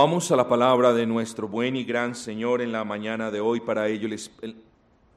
Vamos 0.00 0.30
a 0.30 0.36
la 0.36 0.48
palabra 0.48 0.94
de 0.94 1.06
nuestro 1.06 1.48
buen 1.48 1.74
y 1.74 1.82
gran 1.82 2.14
Señor 2.14 2.62
en 2.62 2.70
la 2.70 2.84
mañana 2.84 3.32
de 3.32 3.40
hoy. 3.40 3.58
Para 3.58 3.88
ello 3.88 4.06
les, 4.06 4.30
en 4.42 4.62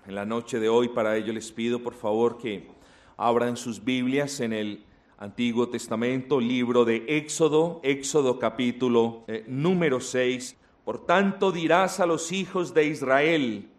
la 0.08 0.26
noche 0.26 0.60
de 0.60 0.70
hoy, 0.70 0.90
para 0.90 1.16
ello 1.18 1.32
les 1.34 1.52
pido 1.52 1.84
por 1.84 1.94
favor 1.94 2.40
que 2.40 2.68
abran 3.16 3.58
sus 3.58 3.84
Biblias 3.84 4.40
en 4.40 4.54
el 4.54 4.84
Antiguo 5.20 5.70
Testamento, 5.70 6.40
libro 6.40 6.84
de 6.84 7.06
Éxodo, 7.08 7.80
Éxodo 7.84 8.40
capítulo 8.40 9.24
eh, 9.28 9.46
número 9.48 10.00
6. 10.00 10.58
Por 10.84 11.06
tanto 11.06 11.52
dirás 11.52 12.00
a 12.00 12.08
los 12.08 12.32
hijos 12.32 12.74
de 12.74 12.86
Israel, 12.86 13.70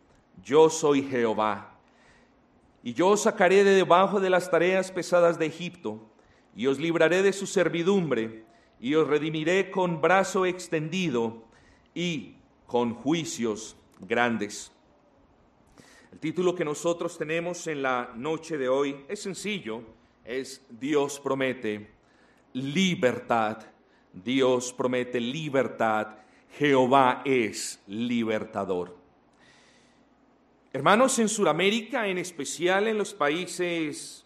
yo 0.45 0.71
soy 0.71 1.03
Jehová, 1.03 1.81
y 2.85 2.95
yo 2.95 3.09
os 3.09 3.23
sacaré 3.23 3.65
de 3.65 3.75
debajo 3.75 4.21
de 4.21 4.31
las 4.31 4.53
tareas 4.53 4.93
pesadas 4.93 5.37
de 5.37 5.47
Egipto, 5.47 5.99
y 6.55 6.69
os 6.69 6.79
libraré 6.79 7.23
de 7.23 7.33
su 7.33 7.49
servidumbre 7.49 8.52
y 8.83 8.97
os 8.97 9.07
redimiré 9.07 9.71
con 9.71 10.01
brazo 10.01 10.45
extendido 10.45 11.45
y 11.95 12.35
con 12.67 12.95
juicios 12.95 13.77
grandes. 14.01 14.73
El 16.11 16.19
título 16.19 16.55
que 16.57 16.65
nosotros 16.65 17.17
tenemos 17.17 17.69
en 17.69 17.81
la 17.81 18.13
noche 18.17 18.59
de 18.59 18.69
hoy 18.69 19.05
es 19.09 19.23
sencillo, 19.23 19.83
es 20.25 20.67
Dios 20.69 21.21
promete 21.21 21.91
libertad. 22.55 23.65
Dios 24.13 24.73
promete 24.73 25.21
libertad. 25.21 26.17
Jehová 26.59 27.23
es 27.25 27.81
libertador. 27.87 28.97
Hermanos, 30.73 31.21
en 31.21 31.29
Sudamérica, 31.29 32.09
en 32.09 32.19
especial 32.19 32.89
en 32.89 32.99
los 32.99 33.15
países 33.15 34.22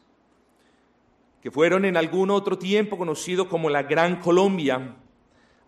que 1.46 1.52
fueron 1.52 1.84
en 1.84 1.96
algún 1.96 2.30
otro 2.30 2.58
tiempo 2.58 2.98
conocido 2.98 3.48
como 3.48 3.70
la 3.70 3.84
Gran 3.84 4.16
Colombia, 4.16 4.96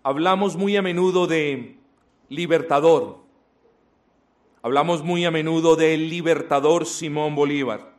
hablamos 0.03 0.57
muy 0.57 0.77
a 0.77 0.83
menudo 0.83 1.29
de 1.29 1.79
libertador. 2.29 3.19
Hablamos 4.61 5.05
muy 5.05 5.25
a 5.25 5.31
menudo 5.31 5.77
del 5.77 6.11
libertador 6.11 6.85
Simón 6.85 7.37
Bolívar. 7.37 7.93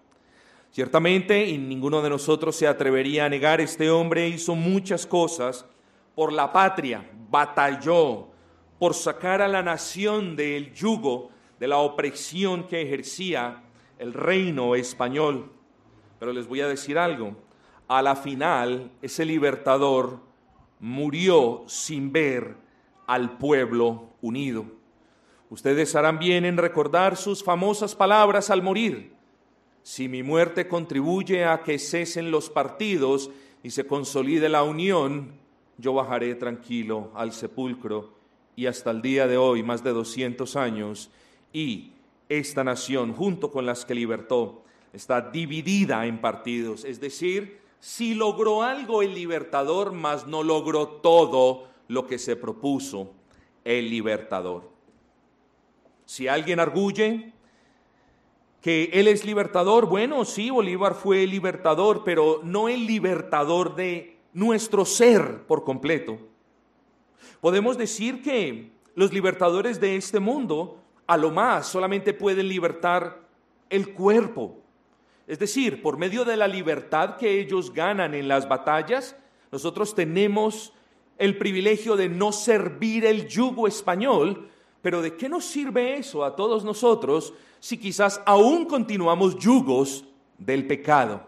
Ciertamente, 0.71 1.47
y 1.47 1.57
ninguno 1.57 2.01
de 2.01 2.09
nosotros 2.09 2.57
se 2.57 2.67
atrevería 2.67 3.23
a 3.23 3.29
negar, 3.29 3.61
este 3.61 3.89
hombre 3.89 4.27
hizo 4.27 4.55
muchas 4.55 5.05
cosas 5.05 5.65
por 6.15 6.33
la 6.33 6.51
patria, 6.51 7.09
batalló 7.29 8.27
por 8.77 8.93
sacar 8.93 9.41
a 9.41 9.47
la 9.47 9.63
nación 9.63 10.35
del 10.35 10.73
yugo 10.73 11.31
de 11.61 11.69
la 11.69 11.77
opresión 11.77 12.65
que 12.67 12.81
ejercía 12.81 13.63
el 13.99 14.13
reino 14.13 14.75
español. 14.75 15.53
Pero 16.19 16.33
les 16.33 16.45
voy 16.45 16.59
a 16.59 16.67
decir 16.67 16.97
algo, 16.97 17.37
a 17.89 18.03
la 18.03 18.15
final 18.15 18.91
ese 19.01 19.25
libertador 19.25 20.19
murió 20.79 21.63
sin 21.67 22.13
ver 22.13 22.55
al 23.07 23.37
pueblo 23.37 24.11
unido. 24.21 24.65
Ustedes 25.49 25.95
harán 25.95 26.19
bien 26.19 26.45
en 26.45 26.57
recordar 26.57 27.17
sus 27.17 27.43
famosas 27.43 27.95
palabras 27.95 28.51
al 28.51 28.61
morir. 28.61 29.11
Si 29.81 30.07
mi 30.07 30.21
muerte 30.21 30.67
contribuye 30.67 31.45
a 31.45 31.63
que 31.63 31.79
cesen 31.79 32.29
los 32.29 32.51
partidos 32.51 33.31
y 33.63 33.71
se 33.71 33.87
consolide 33.87 34.47
la 34.49 34.61
unión, 34.61 35.31
yo 35.79 35.95
bajaré 35.95 36.35
tranquilo 36.35 37.11
al 37.15 37.33
sepulcro 37.33 38.13
y 38.55 38.67
hasta 38.67 38.91
el 38.91 39.01
día 39.01 39.25
de 39.25 39.37
hoy, 39.37 39.63
más 39.63 39.83
de 39.83 39.93
200 39.93 40.55
años, 40.57 41.09
y 41.51 41.93
esta 42.27 42.63
nación, 42.63 43.13
junto 43.13 43.49
con 43.49 43.65
las 43.65 43.85
que 43.85 43.95
libertó, 43.95 44.63
está 44.93 45.21
dividida 45.21 46.05
en 46.05 46.21
partidos, 46.21 46.85
es 46.85 46.99
decir, 46.99 47.59
si 47.79 48.13
logró 48.13 48.63
algo 48.63 49.01
el 49.01 49.13
libertador, 49.13 49.93
mas 49.93 50.27
no 50.27 50.43
logró 50.43 50.87
todo 50.87 51.67
lo 51.87 52.05
que 52.07 52.19
se 52.19 52.35
propuso 52.35 53.11
el 53.63 53.89
libertador. 53.89 54.69
Si 56.05 56.27
alguien 56.27 56.59
arguye 56.59 57.33
que 58.61 58.89
él 58.93 59.07
es 59.07 59.25
libertador, 59.25 59.85
bueno, 59.85 60.25
sí, 60.25 60.49
Bolívar 60.49 60.93
fue 60.93 61.23
el 61.23 61.29
libertador, 61.29 62.03
pero 62.03 62.41
no 62.43 62.67
el 62.67 62.85
libertador 62.85 63.75
de 63.75 64.17
nuestro 64.33 64.85
ser 64.85 65.43
por 65.47 65.63
completo. 65.63 66.19
Podemos 67.39 67.77
decir 67.77 68.21
que 68.21 68.71
los 68.95 69.13
libertadores 69.13 69.79
de 69.79 69.95
este 69.95 70.19
mundo, 70.19 70.81
a 71.07 71.15
lo 71.15 71.31
más, 71.31 71.67
solamente 71.67 72.13
pueden 72.13 72.49
libertar 72.49 73.21
el 73.69 73.93
cuerpo, 73.93 74.57
es 75.29 75.37
decir, 75.37 75.83
por 75.83 75.99
medio 75.99 76.25
de 76.25 76.35
la 76.35 76.47
libertad 76.47 77.15
que 77.17 77.39
ellos 77.39 77.71
ganan 77.71 78.15
en 78.15 78.27
las 78.27 78.49
batallas, 78.49 79.15
nosotros 79.51 79.93
tenemos 79.93 80.73
el 81.19 81.37
privilegio 81.37 81.95
de 81.95 82.09
no 82.09 82.31
servir 82.31 83.05
el 83.05 83.27
yugo 83.27 83.67
español, 83.67 84.49
pero 84.81 85.03
¿de 85.03 85.15
qué 85.17 85.29
nos 85.29 85.45
sirve 85.45 85.97
eso 85.97 86.25
a 86.25 86.35
todos 86.35 86.63
nosotros 86.63 87.31
si 87.59 87.77
quizás 87.77 88.19
aún 88.25 88.65
continuamos 88.65 89.37
yugos 89.37 90.03
del 90.39 90.65
pecado? 90.65 91.27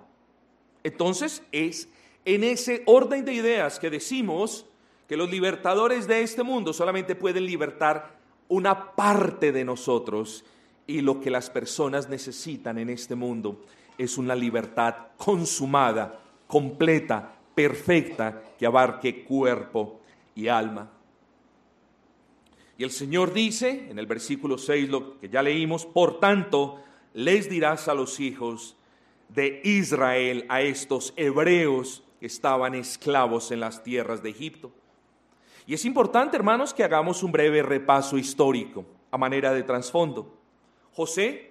Entonces 0.83 1.43
es 1.51 1.87
en 2.25 2.43
ese 2.43 2.81
orden 2.87 3.23
de 3.23 3.33
ideas 3.35 3.77
que 3.77 3.91
decimos 3.91 4.65
que 5.07 5.15
los 5.15 5.29
libertadores 5.29 6.07
de 6.07 6.23
este 6.23 6.41
mundo 6.41 6.73
solamente 6.73 7.13
pueden 7.13 7.45
libertar 7.45 8.17
una 8.47 8.95
parte 8.95 9.51
de 9.51 9.63
nosotros 9.63 10.43
y 10.87 11.01
lo 11.01 11.21
que 11.21 11.29
las 11.29 11.51
personas 11.51 12.09
necesitan 12.09 12.79
en 12.79 12.89
este 12.89 13.13
mundo 13.13 13.61
es 14.03 14.17
una 14.17 14.35
libertad 14.35 14.95
consumada, 15.17 16.19
completa, 16.47 17.33
perfecta, 17.53 18.41
que 18.57 18.65
abarque 18.65 19.23
cuerpo 19.23 20.01
y 20.35 20.47
alma. 20.47 20.89
Y 22.77 22.83
el 22.83 22.91
Señor 22.91 23.31
dice 23.31 23.87
en 23.89 23.99
el 23.99 24.07
versículo 24.07 24.57
6, 24.57 24.89
lo 24.89 25.19
que 25.19 25.29
ya 25.29 25.43
leímos, 25.43 25.85
por 25.85 26.19
tanto, 26.19 26.81
les 27.13 27.49
dirás 27.49 27.87
a 27.87 27.93
los 27.93 28.19
hijos 28.19 28.75
de 29.29 29.61
Israel, 29.63 30.45
a 30.49 30.61
estos 30.61 31.13
hebreos 31.15 32.03
que 32.19 32.25
estaban 32.25 32.73
esclavos 32.73 33.51
en 33.51 33.59
las 33.59 33.83
tierras 33.83 34.23
de 34.23 34.31
Egipto. 34.31 34.71
Y 35.67 35.75
es 35.75 35.85
importante, 35.85 36.37
hermanos, 36.37 36.73
que 36.73 36.83
hagamos 36.83 37.21
un 37.21 37.31
breve 37.31 37.61
repaso 37.61 38.17
histórico 38.17 38.83
a 39.11 39.17
manera 39.17 39.53
de 39.53 39.61
trasfondo. 39.63 40.35
José 40.93 41.50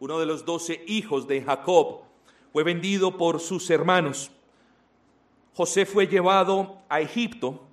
uno 0.00 0.18
de 0.18 0.26
los 0.26 0.44
doce 0.44 0.82
hijos 0.86 1.26
de 1.26 1.42
Jacob, 1.42 2.02
fue 2.52 2.62
vendido 2.64 3.16
por 3.16 3.40
sus 3.40 3.68
hermanos. 3.70 4.30
José 5.54 5.86
fue 5.86 6.06
llevado 6.06 6.78
a 6.88 7.00
Egipto 7.00 7.64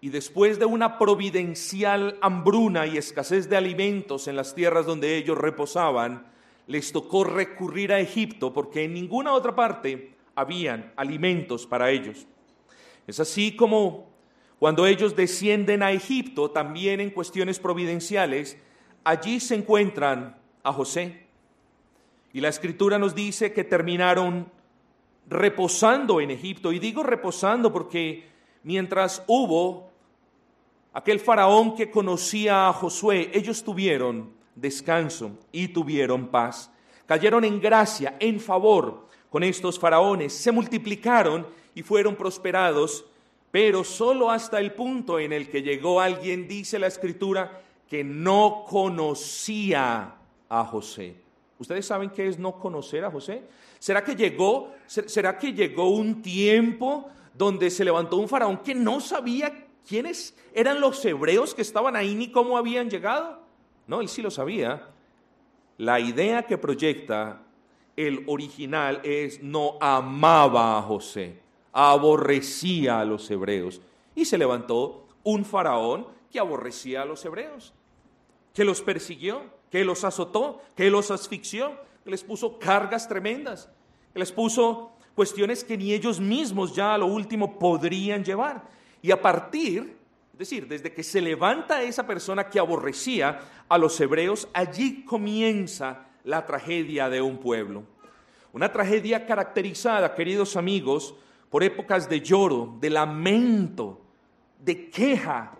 y 0.00 0.10
después 0.10 0.58
de 0.58 0.66
una 0.66 0.98
providencial 0.98 2.18
hambruna 2.20 2.86
y 2.86 2.96
escasez 2.96 3.48
de 3.48 3.56
alimentos 3.56 4.28
en 4.28 4.36
las 4.36 4.54
tierras 4.54 4.86
donde 4.86 5.16
ellos 5.16 5.38
reposaban, 5.38 6.26
les 6.66 6.92
tocó 6.92 7.24
recurrir 7.24 7.92
a 7.92 8.00
Egipto 8.00 8.52
porque 8.52 8.84
en 8.84 8.94
ninguna 8.94 9.32
otra 9.32 9.54
parte 9.54 10.14
habían 10.34 10.92
alimentos 10.96 11.66
para 11.66 11.90
ellos. 11.90 12.26
Es 13.06 13.20
así 13.20 13.56
como 13.56 14.14
cuando 14.58 14.86
ellos 14.86 15.16
descienden 15.16 15.82
a 15.82 15.92
Egipto, 15.92 16.50
también 16.50 17.00
en 17.00 17.10
cuestiones 17.10 17.58
providenciales, 17.58 18.56
allí 19.02 19.40
se 19.40 19.54
encuentran 19.56 20.38
a 20.62 20.72
José. 20.72 21.23
Y 22.34 22.40
la 22.40 22.48
escritura 22.48 22.98
nos 22.98 23.14
dice 23.14 23.52
que 23.52 23.62
terminaron 23.62 24.50
reposando 25.28 26.20
en 26.20 26.32
Egipto. 26.32 26.72
Y 26.72 26.80
digo 26.80 27.04
reposando 27.04 27.72
porque 27.72 28.28
mientras 28.64 29.22
hubo 29.28 29.92
aquel 30.92 31.20
faraón 31.20 31.76
que 31.76 31.92
conocía 31.92 32.68
a 32.68 32.72
Josué, 32.72 33.30
ellos 33.32 33.62
tuvieron 33.62 34.32
descanso 34.56 35.30
y 35.52 35.68
tuvieron 35.68 36.26
paz. 36.26 36.72
Cayeron 37.06 37.44
en 37.44 37.60
gracia, 37.60 38.16
en 38.18 38.40
favor 38.40 39.06
con 39.30 39.44
estos 39.44 39.78
faraones, 39.78 40.32
se 40.32 40.50
multiplicaron 40.50 41.46
y 41.72 41.82
fueron 41.84 42.16
prosperados, 42.16 43.04
pero 43.52 43.84
solo 43.84 44.28
hasta 44.28 44.58
el 44.58 44.72
punto 44.72 45.20
en 45.20 45.32
el 45.32 45.48
que 45.48 45.62
llegó 45.62 46.00
alguien, 46.00 46.48
dice 46.48 46.80
la 46.80 46.88
escritura, 46.88 47.62
que 47.88 48.02
no 48.02 48.64
conocía 48.68 50.16
a 50.48 50.64
José. 50.64 51.23
¿Ustedes 51.58 51.86
saben 51.86 52.10
qué 52.10 52.26
es 52.26 52.38
no 52.38 52.58
conocer 52.58 53.04
a 53.04 53.10
José? 53.10 53.42
¿Será 53.78 54.02
que 54.02 54.16
llegó, 54.16 54.72
será 54.86 55.38
que 55.38 55.52
llegó 55.52 55.88
un 55.88 56.20
tiempo 56.22 57.08
donde 57.32 57.70
se 57.70 57.84
levantó 57.84 58.16
un 58.16 58.28
faraón 58.28 58.58
que 58.58 58.74
no 58.74 59.00
sabía 59.00 59.66
quiénes 59.86 60.36
eran 60.52 60.80
los 60.80 61.04
hebreos 61.04 61.54
que 61.54 61.62
estaban 61.62 61.96
ahí 61.96 62.14
ni 62.14 62.30
cómo 62.30 62.56
habían 62.56 62.90
llegado? 62.90 63.40
No, 63.86 64.00
él 64.00 64.08
sí 64.08 64.22
lo 64.22 64.30
sabía. 64.30 64.88
La 65.76 66.00
idea 66.00 66.44
que 66.44 66.58
proyecta 66.58 67.42
el 67.96 68.24
original 68.26 69.00
es 69.04 69.42
no 69.42 69.76
amaba 69.80 70.78
a 70.78 70.82
José, 70.82 71.38
aborrecía 71.72 73.00
a 73.00 73.04
los 73.04 73.30
hebreos. 73.30 73.80
Y 74.14 74.24
se 74.24 74.38
levantó 74.38 75.06
un 75.22 75.44
faraón 75.44 76.06
que 76.30 76.38
aborrecía 76.38 77.02
a 77.02 77.04
los 77.04 77.24
hebreos, 77.24 77.72
que 78.54 78.64
los 78.64 78.80
persiguió, 78.80 79.42
que 79.70 79.84
los 79.84 80.04
azotó, 80.04 80.62
que 80.76 80.88
los 80.88 81.10
asfixió, 81.10 81.72
que 82.04 82.10
les 82.10 82.22
puso 82.22 82.58
cargas 82.58 83.08
tremendas, 83.08 83.68
que 84.12 84.20
les 84.20 84.32
puso 84.32 84.92
cuestiones 85.14 85.64
que 85.64 85.76
ni 85.76 85.92
ellos 85.92 86.20
mismos 86.20 86.74
ya 86.74 86.94
a 86.94 86.98
lo 86.98 87.06
último 87.06 87.58
podrían 87.58 88.24
llevar. 88.24 88.62
Y 89.02 89.10
a 89.10 89.20
partir 89.20 89.98
Es 90.32 90.38
decir, 90.38 90.66
desde 90.66 90.92
que 90.92 91.04
se 91.04 91.20
levanta 91.20 91.84
esa 91.84 92.08
persona 92.08 92.48
que 92.50 92.58
aborrecía 92.58 93.40
a 93.68 93.78
los 93.78 94.00
hebreos, 94.00 94.48
allí 94.52 95.04
comienza 95.04 96.08
la 96.24 96.44
tragedia 96.44 97.08
de 97.08 97.22
un 97.22 97.38
pueblo. 97.38 97.84
Una 98.52 98.72
tragedia 98.72 99.26
caracterizada, 99.26 100.12
queridos 100.12 100.56
amigos, 100.56 101.14
por 101.50 101.62
épocas 101.62 102.08
de 102.08 102.20
lloro, 102.20 102.76
de 102.80 102.90
lamento, 102.90 104.00
de 104.58 104.90
queja, 104.90 105.52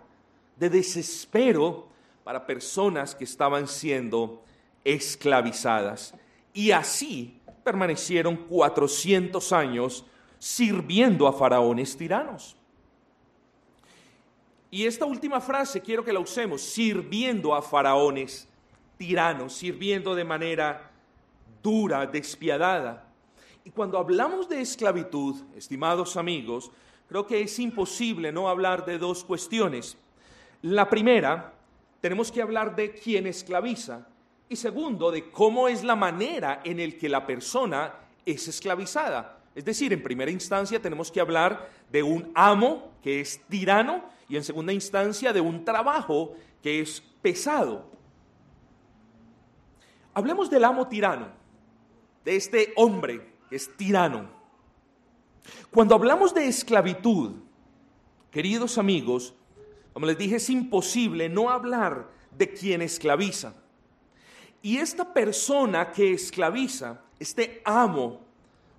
de 0.57 0.69
desespero 0.69 1.87
para 2.25 2.47
personas 2.47 3.13
que 3.13 3.23
estaban 3.23 3.67
siendo 3.67 4.43
esclavizadas. 4.83 6.15
Y 6.53 6.71
así 6.71 7.39
permanecieron 7.63 8.35
400 8.35 9.53
años 9.53 10.03
sirviendo 10.39 11.27
a 11.27 11.33
faraones 11.33 11.95
tiranos. 11.95 12.57
Y 14.71 14.87
esta 14.87 15.05
última 15.05 15.39
frase 15.39 15.81
quiero 15.81 16.03
que 16.03 16.11
la 16.11 16.19
usemos, 16.19 16.63
sirviendo 16.63 17.53
a 17.53 17.61
faraones 17.61 18.49
tiranos, 18.97 19.53
sirviendo 19.53 20.15
de 20.15 20.23
manera 20.23 20.91
dura, 21.61 22.07
despiadada. 22.07 23.07
Y 23.63 23.69
cuando 23.69 23.99
hablamos 23.99 24.49
de 24.49 24.61
esclavitud, 24.61 25.43
estimados 25.55 26.17
amigos, 26.17 26.71
creo 27.07 27.27
que 27.27 27.41
es 27.41 27.59
imposible 27.59 28.31
no 28.31 28.49
hablar 28.49 28.83
de 28.83 28.97
dos 28.97 29.23
cuestiones. 29.23 29.95
La 30.63 30.89
primera, 30.89 31.54
tenemos 32.01 32.31
que 32.31 32.41
hablar 32.41 32.75
de 32.75 32.93
quién 32.93 33.27
esclaviza. 33.27 34.07
Y 34.47 34.55
segundo, 34.55 35.11
de 35.11 35.31
cómo 35.31 35.67
es 35.67 35.83
la 35.83 35.95
manera 35.95 36.61
en 36.63 36.79
el 36.79 36.97
que 36.97 37.09
la 37.09 37.25
persona 37.25 37.93
es 38.25 38.47
esclavizada. 38.47 39.39
Es 39.55 39.65
decir, 39.65 39.93
en 39.93 40.03
primera 40.03 40.29
instancia 40.29 40.81
tenemos 40.81 41.11
que 41.11 41.21
hablar 41.21 41.69
de 41.91 42.03
un 42.03 42.31
amo 42.35 42.91
que 43.01 43.21
es 43.21 43.41
tirano 43.47 44.03
y 44.27 44.35
en 44.35 44.43
segunda 44.43 44.73
instancia 44.73 45.31
de 45.31 45.41
un 45.41 45.63
trabajo 45.63 46.35
que 46.61 46.81
es 46.81 47.01
pesado. 47.21 47.89
Hablemos 50.13 50.49
del 50.49 50.63
amo 50.63 50.87
tirano, 50.87 51.29
de 52.23 52.35
este 52.35 52.73
hombre 52.75 53.33
que 53.49 53.55
es 53.55 53.75
tirano. 53.77 54.29
Cuando 55.71 55.95
hablamos 55.95 56.33
de 56.33 56.47
esclavitud, 56.47 57.33
queridos 58.31 58.77
amigos, 58.77 59.35
como 59.95 60.07
les 60.07 60.17
dije, 60.17 60.35
es 60.35 60.49
imposible 60.49 61.29
no 61.29 61.49
hablar 61.49 62.09
de 62.37 62.51
quien 62.51 62.81
esclaviza. 62.81 63.53
Y 64.61 64.75
esta 64.75 65.13
persona 65.13 65.89
que 65.93 66.11
esclaviza, 66.11 66.99
este 67.17 67.61
amo, 67.63 68.19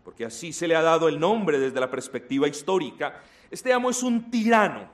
porque 0.04 0.26
así 0.26 0.52
se 0.52 0.68
le 0.68 0.76
ha 0.76 0.82
dado 0.82 1.08
el 1.08 1.18
nombre 1.18 1.58
desde 1.58 1.80
la 1.80 1.90
perspectiva 1.90 2.46
histórica, 2.48 3.22
este 3.50 3.72
amo 3.72 3.88
es 3.88 4.02
un 4.02 4.30
tirano. 4.30 4.90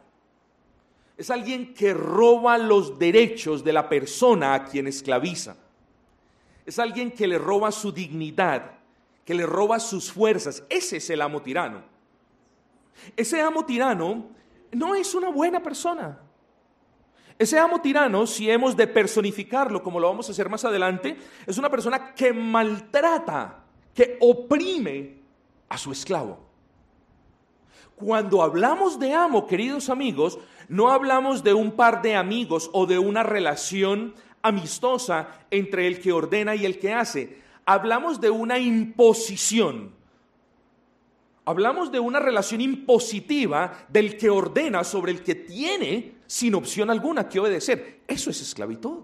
Es 1.16 1.28
alguien 1.28 1.74
que 1.74 1.92
roba 1.92 2.56
los 2.56 3.00
derechos 3.00 3.64
de 3.64 3.72
la 3.72 3.88
persona 3.88 4.54
a 4.54 4.64
quien 4.64 4.86
esclaviza. 4.86 5.56
Es 6.64 6.78
alguien 6.78 7.10
que 7.10 7.26
le 7.26 7.36
roba 7.36 7.72
su 7.72 7.90
dignidad, 7.90 8.74
que 9.24 9.34
le 9.34 9.44
roba 9.44 9.80
sus 9.80 10.12
fuerzas. 10.12 10.62
Ese 10.68 10.98
es 10.98 11.10
el 11.10 11.20
amo 11.20 11.42
tirano. 11.42 11.82
Ese 13.16 13.40
amo 13.40 13.64
tirano 13.66 14.40
no 14.72 14.94
es 14.94 15.14
una 15.14 15.28
buena 15.28 15.62
persona. 15.62 16.18
Ese 17.38 17.58
amo 17.58 17.80
tirano, 17.80 18.26
si 18.26 18.50
hemos 18.50 18.76
de 18.76 18.86
personificarlo, 18.86 19.82
como 19.82 19.98
lo 19.98 20.08
vamos 20.08 20.28
a 20.28 20.32
hacer 20.32 20.48
más 20.48 20.64
adelante, 20.64 21.16
es 21.46 21.58
una 21.58 21.70
persona 21.70 22.14
que 22.14 22.32
maltrata, 22.32 23.64
que 23.94 24.16
oprime 24.20 25.16
a 25.68 25.78
su 25.78 25.92
esclavo. 25.92 26.38
Cuando 27.96 28.42
hablamos 28.42 28.98
de 28.98 29.14
amo, 29.14 29.46
queridos 29.46 29.88
amigos, 29.88 30.38
no 30.68 30.90
hablamos 30.90 31.42
de 31.42 31.54
un 31.54 31.72
par 31.72 32.02
de 32.02 32.16
amigos 32.16 32.70
o 32.72 32.86
de 32.86 32.98
una 32.98 33.22
relación 33.22 34.14
amistosa 34.42 35.28
entre 35.50 35.86
el 35.86 36.00
que 36.00 36.12
ordena 36.12 36.54
y 36.54 36.64
el 36.64 36.78
que 36.78 36.92
hace. 36.92 37.40
Hablamos 37.64 38.20
de 38.20 38.30
una 38.30 38.58
imposición. 38.58 39.94
Hablamos 41.52 41.92
de 41.92 42.00
una 42.00 42.18
relación 42.18 42.62
impositiva 42.62 43.84
del 43.90 44.16
que 44.16 44.30
ordena 44.30 44.84
sobre 44.84 45.12
el 45.12 45.22
que 45.22 45.34
tiene 45.34 46.14
sin 46.26 46.54
opción 46.54 46.88
alguna 46.88 47.28
que 47.28 47.40
obedecer. 47.40 48.00
Eso 48.08 48.30
es 48.30 48.40
esclavitud. 48.40 49.00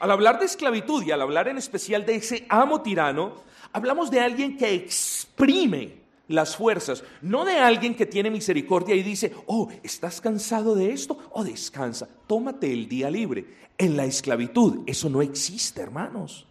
Al 0.00 0.10
hablar 0.10 0.40
de 0.40 0.46
esclavitud 0.46 1.04
y 1.04 1.12
al 1.12 1.22
hablar 1.22 1.46
en 1.46 1.56
especial 1.56 2.04
de 2.04 2.16
ese 2.16 2.46
amo 2.48 2.82
tirano, 2.82 3.44
hablamos 3.72 4.10
de 4.10 4.18
alguien 4.18 4.56
que 4.56 4.74
exprime 4.74 6.00
las 6.26 6.56
fuerzas, 6.56 7.04
no 7.22 7.44
de 7.44 7.60
alguien 7.60 7.94
que 7.94 8.04
tiene 8.04 8.28
misericordia 8.28 8.96
y 8.96 9.04
dice, 9.04 9.32
oh, 9.46 9.68
¿estás 9.84 10.20
cansado 10.20 10.74
de 10.74 10.90
esto? 10.90 11.12
O 11.30 11.42
oh, 11.42 11.44
descansa, 11.44 12.08
tómate 12.26 12.72
el 12.72 12.88
día 12.88 13.08
libre. 13.08 13.54
En 13.78 13.96
la 13.96 14.04
esclavitud 14.04 14.80
eso 14.84 15.08
no 15.08 15.22
existe, 15.22 15.80
hermanos. 15.80 16.47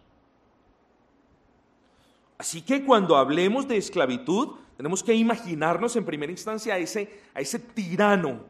Así 2.37 2.61
que 2.61 2.83
cuando 2.83 3.17
hablemos 3.17 3.67
de 3.67 3.77
esclavitud, 3.77 4.55
tenemos 4.75 5.03
que 5.03 5.13
imaginarnos 5.13 5.95
en 5.95 6.05
primera 6.05 6.31
instancia 6.31 6.75
a 6.75 6.77
ese, 6.77 7.21
a 7.33 7.41
ese 7.41 7.57
tirano, 7.57 8.45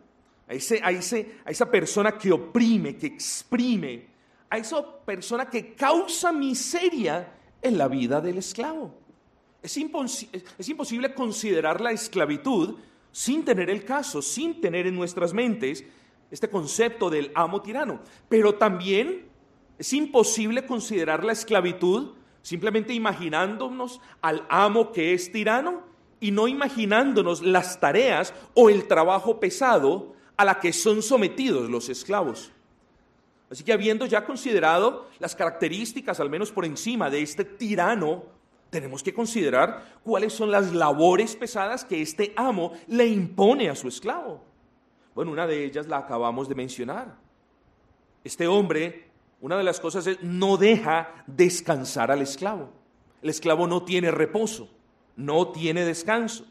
a, 0.48 0.54
ese, 0.54 0.82
a, 0.84 0.92
ese, 0.92 1.38
a 1.46 1.52
esa 1.52 1.72
persona 1.72 2.18
que 2.18 2.32
oprime, 2.32 2.98
que 2.98 3.08
exprime, 3.08 4.08
a 4.50 4.58
esa 4.58 4.84
persona 5.06 5.50
que 5.50 5.74
causa 5.74 6.34
miseria 6.34 7.34
en 7.62 7.78
la 7.78 7.88
vida 7.88 8.20
del 8.20 8.40
esclavo. 8.40 8.94
Es, 9.62 9.78
es 10.58 10.70
imposible 10.70 11.14
considerar 11.14 11.80
la 11.80 11.92
esclavitud 11.92 12.76
sin 13.12 13.44
tener 13.44 13.70
el 13.70 13.86
caso, 13.86 14.22
sin 14.22 14.60
tener 14.62 14.86
en 14.86 14.96
nuestras 14.96 15.34
mentes 15.34 15.84
este 16.30 16.50
concepto 16.50 17.10
del 17.10 17.32
amo 17.36 17.62
tirano. 17.62 18.02
Pero 18.28 18.56
también 18.56 19.26
es 19.78 19.94
imposible 19.94 20.66
considerar 20.66 21.24
la 21.24 21.32
esclavitud 21.32 22.17
simplemente 22.48 22.94
imaginándonos 22.94 24.00
al 24.22 24.46
amo 24.48 24.94
que 24.94 25.14
es 25.14 25.34
tirano 25.34 25.82
y 26.22 26.32
no 26.32 26.48
imaginándonos 26.48 27.42
las 27.42 27.78
tareas 27.82 28.34
o 28.54 28.70
el 28.70 28.88
trabajo 28.88 29.38
pesado 29.38 30.16
a 30.38 30.46
la 30.46 30.62
que 30.62 30.72
son 30.72 31.02
sometidos 31.02 31.70
los 31.70 31.90
esclavos. 31.90 32.54
Así 33.52 33.66
que 33.66 33.74
habiendo 33.74 34.06
ya 34.06 34.24
considerado 34.24 35.10
las 35.20 35.36
características, 35.36 36.22
al 36.22 36.30
menos 36.30 36.54
por 36.54 36.64
encima, 36.64 37.10
de 37.10 37.22
este 37.22 37.44
tirano, 37.44 38.24
tenemos 38.70 39.04
que 39.04 39.14
considerar 39.14 40.00
cuáles 40.06 40.32
son 40.32 40.50
las 40.50 40.74
labores 40.74 41.36
pesadas 41.36 41.84
que 41.84 42.02
este 42.02 42.32
amo 42.38 42.72
le 42.88 43.08
impone 43.08 43.70
a 43.70 43.76
su 43.76 43.90
esclavo. 43.90 44.42
Bueno, 45.14 45.34
una 45.34 45.48
de 45.48 45.66
ellas 45.66 45.88
la 45.88 45.98
acabamos 45.98 46.48
de 46.48 46.56
mencionar. 46.56 47.14
Este 48.24 48.48
hombre 48.48 49.07
una 49.42 49.58
de 49.58 49.64
las 49.64 49.80
cosas 49.80 50.08
es 50.08 50.22
no 50.24 50.58
deja 50.58 51.24
descansar 51.28 52.12
al 52.12 52.22
esclavo. 52.22 52.70
El 53.22 53.30
esclavo 53.30 53.68
no 53.68 53.84
tiene 53.84 54.12
reposo, 54.12 54.70
no 55.16 55.50
tiene 55.50 55.86
descanso. 55.86 56.46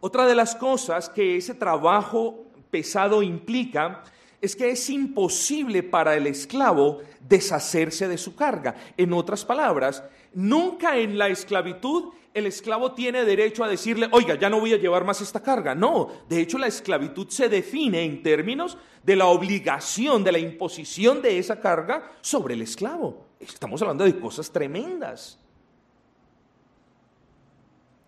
Otra 0.00 0.26
de 0.26 0.34
las 0.34 0.54
cosas 0.54 1.08
que 1.08 1.36
ese 1.36 1.54
trabajo 1.54 2.44
pesado 2.70 3.22
implica 3.22 4.02
es 4.40 4.54
que 4.54 4.70
es 4.70 4.88
imposible 4.88 5.82
para 5.82 6.16
el 6.16 6.26
esclavo 6.26 7.00
deshacerse 7.28 8.06
de 8.06 8.18
su 8.18 8.36
carga. 8.36 8.76
En 8.96 9.12
otras 9.12 9.44
palabras, 9.44 10.04
nunca 10.32 10.96
en 10.96 11.18
la 11.18 11.28
esclavitud 11.28 12.12
el 12.34 12.46
esclavo 12.46 12.92
tiene 12.92 13.24
derecho 13.24 13.64
a 13.64 13.68
decirle, 13.68 14.08
oiga, 14.12 14.34
ya 14.36 14.48
no 14.48 14.60
voy 14.60 14.72
a 14.72 14.78
llevar 14.78 15.04
más 15.04 15.20
esta 15.20 15.42
carga. 15.42 15.74
No, 15.74 16.08
de 16.28 16.40
hecho 16.40 16.58
la 16.58 16.66
esclavitud 16.66 17.28
se 17.28 17.48
define 17.48 18.04
en 18.04 18.22
términos 18.22 18.78
de 19.02 19.16
la 19.16 19.26
obligación, 19.26 20.22
de 20.22 20.32
la 20.32 20.38
imposición 20.38 21.22
de 21.22 21.38
esa 21.38 21.60
carga 21.60 22.12
sobre 22.20 22.54
el 22.54 22.62
esclavo. 22.62 23.26
Estamos 23.40 23.80
hablando 23.82 24.04
de 24.04 24.18
cosas 24.18 24.50
tremendas. 24.50 25.38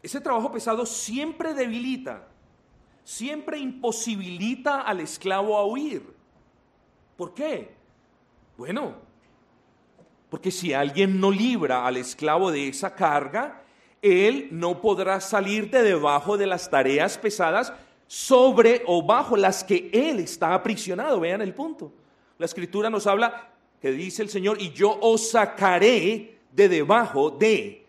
Ese 0.02 0.20
trabajo 0.20 0.50
pesado 0.50 0.86
siempre 0.86 1.52
debilita, 1.54 2.26
siempre 3.04 3.58
imposibilita 3.58 4.82
al 4.82 5.00
esclavo 5.00 5.56
a 5.58 5.66
huir. 5.66 6.02
¿Por 7.16 7.34
qué? 7.34 7.74
Bueno, 8.56 8.94
porque 10.30 10.50
si 10.50 10.72
alguien 10.72 11.20
no 11.20 11.30
libra 11.30 11.86
al 11.86 11.96
esclavo 11.96 12.50
de 12.50 12.68
esa 12.68 12.94
carga, 12.94 13.59
él 14.02 14.48
no 14.50 14.80
podrá 14.80 15.20
salir 15.20 15.70
de 15.70 15.82
debajo 15.82 16.36
de 16.36 16.46
las 16.46 16.70
tareas 16.70 17.18
pesadas 17.18 17.72
sobre 18.06 18.82
o 18.86 19.02
bajo 19.02 19.36
las 19.36 19.62
que 19.62 19.90
él 19.92 20.20
está 20.20 20.54
aprisionado. 20.54 21.20
Vean 21.20 21.42
el 21.42 21.54
punto. 21.54 21.92
La 22.38 22.46
escritura 22.46 22.90
nos 22.90 23.06
habla 23.06 23.50
que 23.80 23.92
dice 23.92 24.22
el 24.22 24.28
Señor, 24.28 24.60
y 24.60 24.72
yo 24.72 24.98
os 25.00 25.30
sacaré 25.30 26.38
de 26.52 26.68
debajo 26.68 27.30
de. 27.30 27.86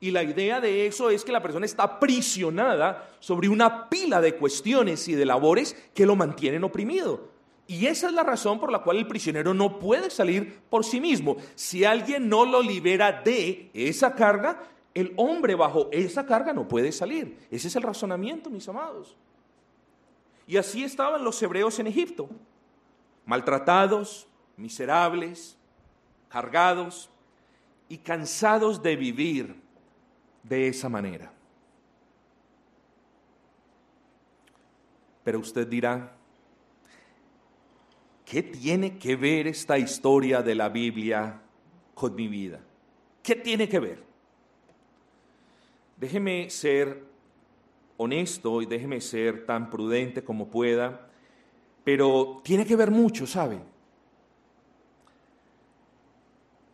Y 0.00 0.10
la 0.10 0.22
idea 0.22 0.60
de 0.60 0.86
eso 0.86 1.10
es 1.10 1.24
que 1.24 1.32
la 1.32 1.42
persona 1.42 1.66
está 1.66 1.84
aprisionada 1.84 3.10
sobre 3.20 3.48
una 3.48 3.88
pila 3.88 4.20
de 4.20 4.34
cuestiones 4.34 5.06
y 5.08 5.14
de 5.14 5.26
labores 5.26 5.76
que 5.94 6.06
lo 6.06 6.16
mantienen 6.16 6.64
oprimido. 6.64 7.28
Y 7.66 7.86
esa 7.86 8.08
es 8.08 8.14
la 8.14 8.22
razón 8.22 8.58
por 8.58 8.72
la 8.72 8.80
cual 8.80 8.96
el 8.96 9.06
prisionero 9.06 9.54
no 9.54 9.78
puede 9.78 10.10
salir 10.10 10.60
por 10.68 10.84
sí 10.84 11.00
mismo. 11.00 11.36
Si 11.54 11.84
alguien 11.84 12.28
no 12.28 12.44
lo 12.44 12.62
libera 12.62 13.22
de 13.22 13.70
esa 13.74 14.14
carga, 14.14 14.60
el 15.00 15.12
hombre 15.16 15.54
bajo 15.54 15.88
esa 15.92 16.26
carga 16.26 16.52
no 16.52 16.68
puede 16.68 16.92
salir. 16.92 17.38
Ese 17.50 17.68
es 17.68 17.76
el 17.76 17.82
razonamiento, 17.82 18.50
mis 18.50 18.68
amados. 18.68 19.16
Y 20.46 20.56
así 20.56 20.82
estaban 20.84 21.24
los 21.24 21.40
hebreos 21.42 21.78
en 21.78 21.86
Egipto, 21.86 22.28
maltratados, 23.24 24.26
miserables, 24.56 25.56
cargados 26.28 27.10
y 27.88 27.98
cansados 27.98 28.82
de 28.82 28.96
vivir 28.96 29.54
de 30.42 30.68
esa 30.68 30.88
manera. 30.88 31.32
Pero 35.22 35.38
usted 35.38 35.66
dirá, 35.66 36.16
¿qué 38.24 38.42
tiene 38.42 38.98
que 38.98 39.16
ver 39.16 39.46
esta 39.46 39.78
historia 39.78 40.42
de 40.42 40.54
la 40.54 40.68
Biblia 40.68 41.40
con 41.94 42.14
mi 42.14 42.26
vida? 42.26 42.60
¿Qué 43.22 43.36
tiene 43.36 43.68
que 43.68 43.78
ver? 43.78 44.09
Déjeme 46.00 46.48
ser 46.48 47.04
honesto 47.98 48.62
y 48.62 48.66
déjeme 48.66 49.02
ser 49.02 49.44
tan 49.44 49.68
prudente 49.68 50.24
como 50.24 50.48
pueda, 50.48 51.10
pero 51.84 52.40
tiene 52.42 52.64
que 52.64 52.74
ver 52.74 52.90
mucho, 52.90 53.26
¿sabe? 53.26 53.60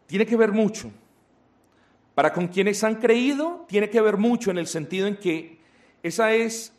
Tiene 0.07 0.25
que 0.25 0.37
ver 0.37 0.53
mucho. 0.53 0.93
Para 2.15 2.33
con 2.33 2.47
quienes 2.47 2.85
han 2.85 2.95
creído, 2.95 3.65
tiene 3.67 3.91
que 3.91 4.01
ver 4.01 4.17
mucho 4.17 4.53
en 4.53 4.59
el 4.59 4.69
sentido 4.69 5.09
en 5.09 5.17
que 5.17 5.59
esa 6.05 6.33
es 6.33 6.73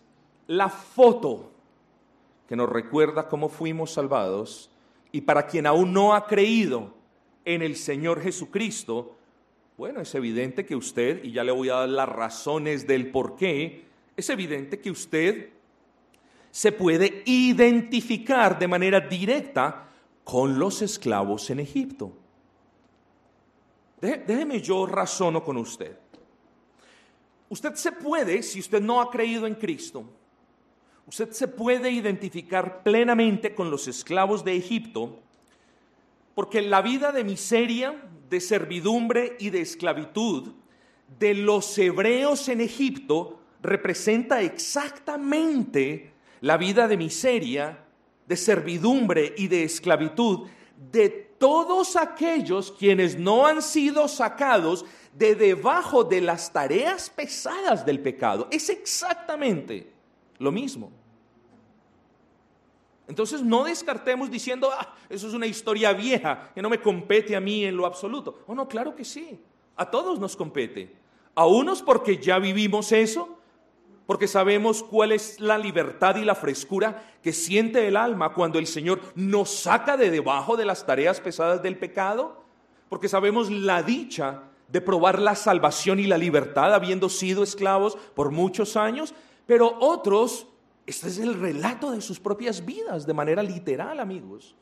la 0.48 0.70
foto 0.70 1.52
que 2.48 2.56
nos 2.56 2.70
recuerda 2.70 3.28
cómo 3.28 3.50
fuimos 3.50 3.92
salvados. 3.92 4.72
Y 5.12 5.20
para 5.20 5.48
quien 5.48 5.66
aún 5.66 5.92
no 5.92 6.16
ha 6.16 6.26
creído 6.26 6.94
en 7.44 7.62
el 7.62 7.76
Señor 7.76 8.22
Jesucristo, 8.22 9.17
bueno, 9.78 10.02
es 10.02 10.16
evidente 10.16 10.66
que 10.66 10.76
usted, 10.76 11.24
y 11.24 11.32
ya 11.32 11.44
le 11.44 11.52
voy 11.52 11.70
a 11.70 11.76
dar 11.76 11.90
las 11.90 12.10
razones 12.10 12.88
del 12.88 13.12
por 13.12 13.36
qué, 13.36 13.86
es 14.16 14.30
evidente 14.32 14.80
que 14.80 14.90
usted 14.90 15.52
se 16.50 16.72
puede 16.72 17.22
identificar 17.26 18.58
de 18.58 18.68
manera 18.68 19.00
directa 19.00 19.88
con 20.24 20.58
los 20.58 20.82
esclavos 20.82 21.52
en 21.52 21.60
Egipto. 21.60 22.12
Déjeme 24.02 24.60
yo 24.62 24.88
razono 24.88 25.44
con 25.44 25.58
usted. 25.58 25.96
Usted 27.50 27.76
se 27.76 27.92
puede, 27.92 28.42
si 28.42 28.60
usted 28.60 28.82
no 28.82 29.00
ha 29.00 29.12
creído 29.12 29.46
en 29.46 29.54
Cristo, 29.54 30.04
usted 31.06 31.32
se 31.32 31.48
puede 31.48 31.92
identificar 31.92 32.82
plenamente 32.82 33.54
con 33.54 33.70
los 33.70 33.88
esclavos 33.88 34.44
de 34.44 34.56
Egipto, 34.56 35.20
porque 36.34 36.62
la 36.64 36.82
vida 36.82 37.12
de 37.12 37.24
miseria, 37.24 37.96
de 38.30 38.40
servidumbre 38.40 39.36
y 39.40 39.50
de 39.50 39.62
esclavitud 39.62 40.54
de 41.20 41.34
los 41.34 41.78
hebreos 41.78 42.50
en 42.50 42.62
Egipto 42.62 43.40
representa 43.62 44.42
exactamente 44.42 46.12
la 46.42 46.58
vida 46.58 46.88
de 46.88 46.98
miseria, 46.98 47.86
de 48.28 48.36
servidumbre 48.36 49.34
y 49.38 49.48
de 49.48 49.64
esclavitud 49.64 50.48
de 50.92 51.10
todos 51.10 51.96
aquellos 51.96 52.72
quienes 52.72 53.18
no 53.18 53.46
han 53.46 53.62
sido 53.62 54.08
sacados 54.08 54.86
de 55.14 55.36
debajo 55.36 56.04
de 56.04 56.22
las 56.22 56.52
tareas 56.52 57.10
pesadas 57.10 57.86
del 57.86 58.00
pecado. 58.00 58.48
Es 58.52 58.70
exactamente 58.70 59.92
lo 60.38 60.52
mismo. 60.52 60.92
Entonces 63.08 63.42
no 63.42 63.64
descartemos 63.64 64.30
diciendo, 64.30 64.70
ah, 64.72 64.94
eso 65.10 65.28
es 65.28 65.34
una 65.34 65.46
historia 65.46 65.94
vieja 65.94 66.52
que 66.54 66.62
no 66.62 66.70
me 66.70 66.82
compete 66.82 67.36
a 67.36 67.40
mí 67.40 67.64
en 67.64 67.78
lo 67.78 67.86
absoluto. 67.86 68.44
Oh, 68.48 68.56
no, 68.56 68.68
claro 68.68 68.96
que 68.96 69.06
sí. 69.06 69.40
A 69.76 69.90
todos 69.90 70.20
nos 70.20 70.36
compete. 70.36 70.96
A 71.36 71.46
unos 71.46 71.82
porque 71.82 72.18
ya 72.18 72.40
vivimos 72.40 72.92
eso, 72.92 73.38
porque 74.06 74.28
sabemos 74.28 74.84
cuál 74.84 75.12
es 75.12 75.40
la 75.40 75.58
libertad 75.58 76.16
y 76.16 76.26
la 76.26 76.36
frescura 76.36 77.04
que 77.22 77.34
siente 77.34 77.88
el 77.88 77.96
alma 77.96 78.34
cuando 78.34 78.58
el 78.58 78.68
Señor 78.68 79.02
nos 79.16 79.50
saca 79.50 79.98
de 79.98 80.10
debajo 80.10 80.58
de 80.58 80.66
las 80.66 80.86
tareas 80.86 81.20
pesadas 81.20 81.62
del 81.62 81.78
pecado, 81.78 82.44
porque 82.90 83.10
sabemos 83.10 83.52
la 83.52 83.84
dicha 83.84 84.44
de 84.70 84.82
probar 84.82 85.20
la 85.20 85.36
salvación 85.36 86.00
y 86.00 86.08
la 86.08 86.18
libertad 86.18 86.74
habiendo 86.74 87.10
sido 87.10 87.44
esclavos 87.44 87.98
por 88.16 88.32
muchos 88.32 88.76
años, 88.76 89.14
pero 89.46 89.78
otros, 89.80 90.48
este 90.88 91.10
es 91.10 91.20
el 91.20 91.40
relato 91.40 91.92
de 91.92 92.02
sus 92.02 92.20
propias 92.20 92.66
vidas 92.66 93.06
de 93.06 93.14
manera 93.14 93.44
literal, 93.44 94.00
amigos. 94.00 94.56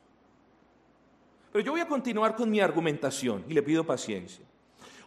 Pero 1.54 1.64
yo 1.64 1.72
voy 1.72 1.82
a 1.82 1.88
continuar 1.88 2.36
con 2.36 2.50
mi 2.50 2.60
argumentación 2.60 3.46
y 3.48 3.54
le 3.54 3.64
pido 3.64 3.86
paciencia. 3.86 4.44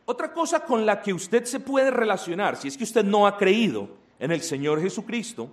Otra 0.06 0.32
cosa 0.32 0.64
con 0.64 0.86
la 0.86 1.02
que 1.02 1.12
usted 1.12 1.44
se 1.44 1.60
puede 1.60 1.90
relacionar, 1.90 2.56
si 2.56 2.68
es 2.68 2.78
que 2.78 2.84
usted 2.84 3.04
no 3.04 3.26
ha 3.26 3.36
creído, 3.36 3.90
en 4.18 4.32
el 4.32 4.42
Señor 4.42 4.80
Jesucristo. 4.80 5.50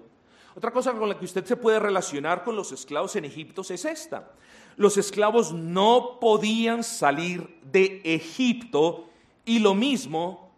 Otra 0.56 0.72
cosa 0.72 0.94
con 0.94 1.10
la 1.10 1.18
que 1.18 1.26
usted 1.26 1.44
se 1.46 1.58
puede 1.58 1.80
relacionar 1.80 2.44
con 2.44 2.56
los 2.56 2.72
esclavos 2.72 3.16
en 3.16 3.26
Egipto 3.26 3.62
es 3.62 3.86
esta. 3.86 4.32
Los 4.78 4.98
esclavos 4.98 5.54
no 5.54 6.18
podían 6.20 6.84
salir 6.84 7.60
de 7.64 8.02
Egipto 8.04 9.10
y 9.44 9.60
lo 9.60 9.74
mismo, 9.76 10.52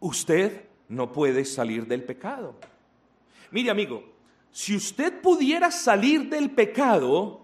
usted 0.00 0.64
no 0.88 1.12
puede 1.12 1.44
salir 1.44 1.86
del 1.86 2.04
pecado. 2.04 2.54
Mire 3.50 3.70
amigo, 3.70 4.17
si 4.58 4.74
usted 4.74 5.20
pudiera 5.20 5.70
salir 5.70 6.28
del 6.28 6.50
pecado, 6.50 7.42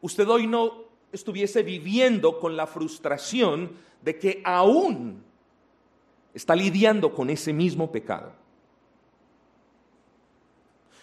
usted 0.00 0.28
hoy 0.28 0.46
no 0.46 0.84
estuviese 1.10 1.64
viviendo 1.64 2.38
con 2.38 2.56
la 2.56 2.64
frustración 2.64 3.72
de 4.02 4.16
que 4.20 4.40
aún 4.44 5.24
está 6.32 6.54
lidiando 6.54 7.12
con 7.12 7.28
ese 7.28 7.52
mismo 7.52 7.90
pecado. 7.90 8.32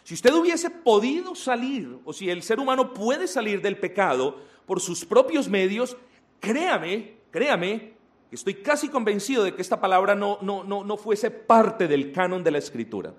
Si 0.05 0.13
usted 0.13 0.33
hubiese 0.33 0.69
podido 0.69 1.35
salir, 1.35 1.99
o 2.05 2.13
si 2.13 2.29
el 2.29 2.43
ser 2.43 2.61
humano 2.61 2.93
puede 2.93 3.27
salir 3.27 3.61
del 3.61 3.77
pecado 3.77 4.39
por 4.65 4.79
sus 4.79 5.03
propios 5.03 5.49
medios, 5.49 5.97
créame, 6.39 7.17
créame, 7.29 7.91
estoy 8.31 8.53
casi 8.53 8.87
convencido 8.87 9.43
de 9.43 9.53
que 9.53 9.61
esta 9.61 9.81
palabra 9.81 10.15
no, 10.15 10.39
no, 10.41 10.63
no, 10.63 10.85
no 10.85 10.95
fuese 10.95 11.29
parte 11.29 11.89
del 11.89 12.13
canon 12.13 12.41
de 12.41 12.51
la 12.51 12.59
escritura. 12.59 13.13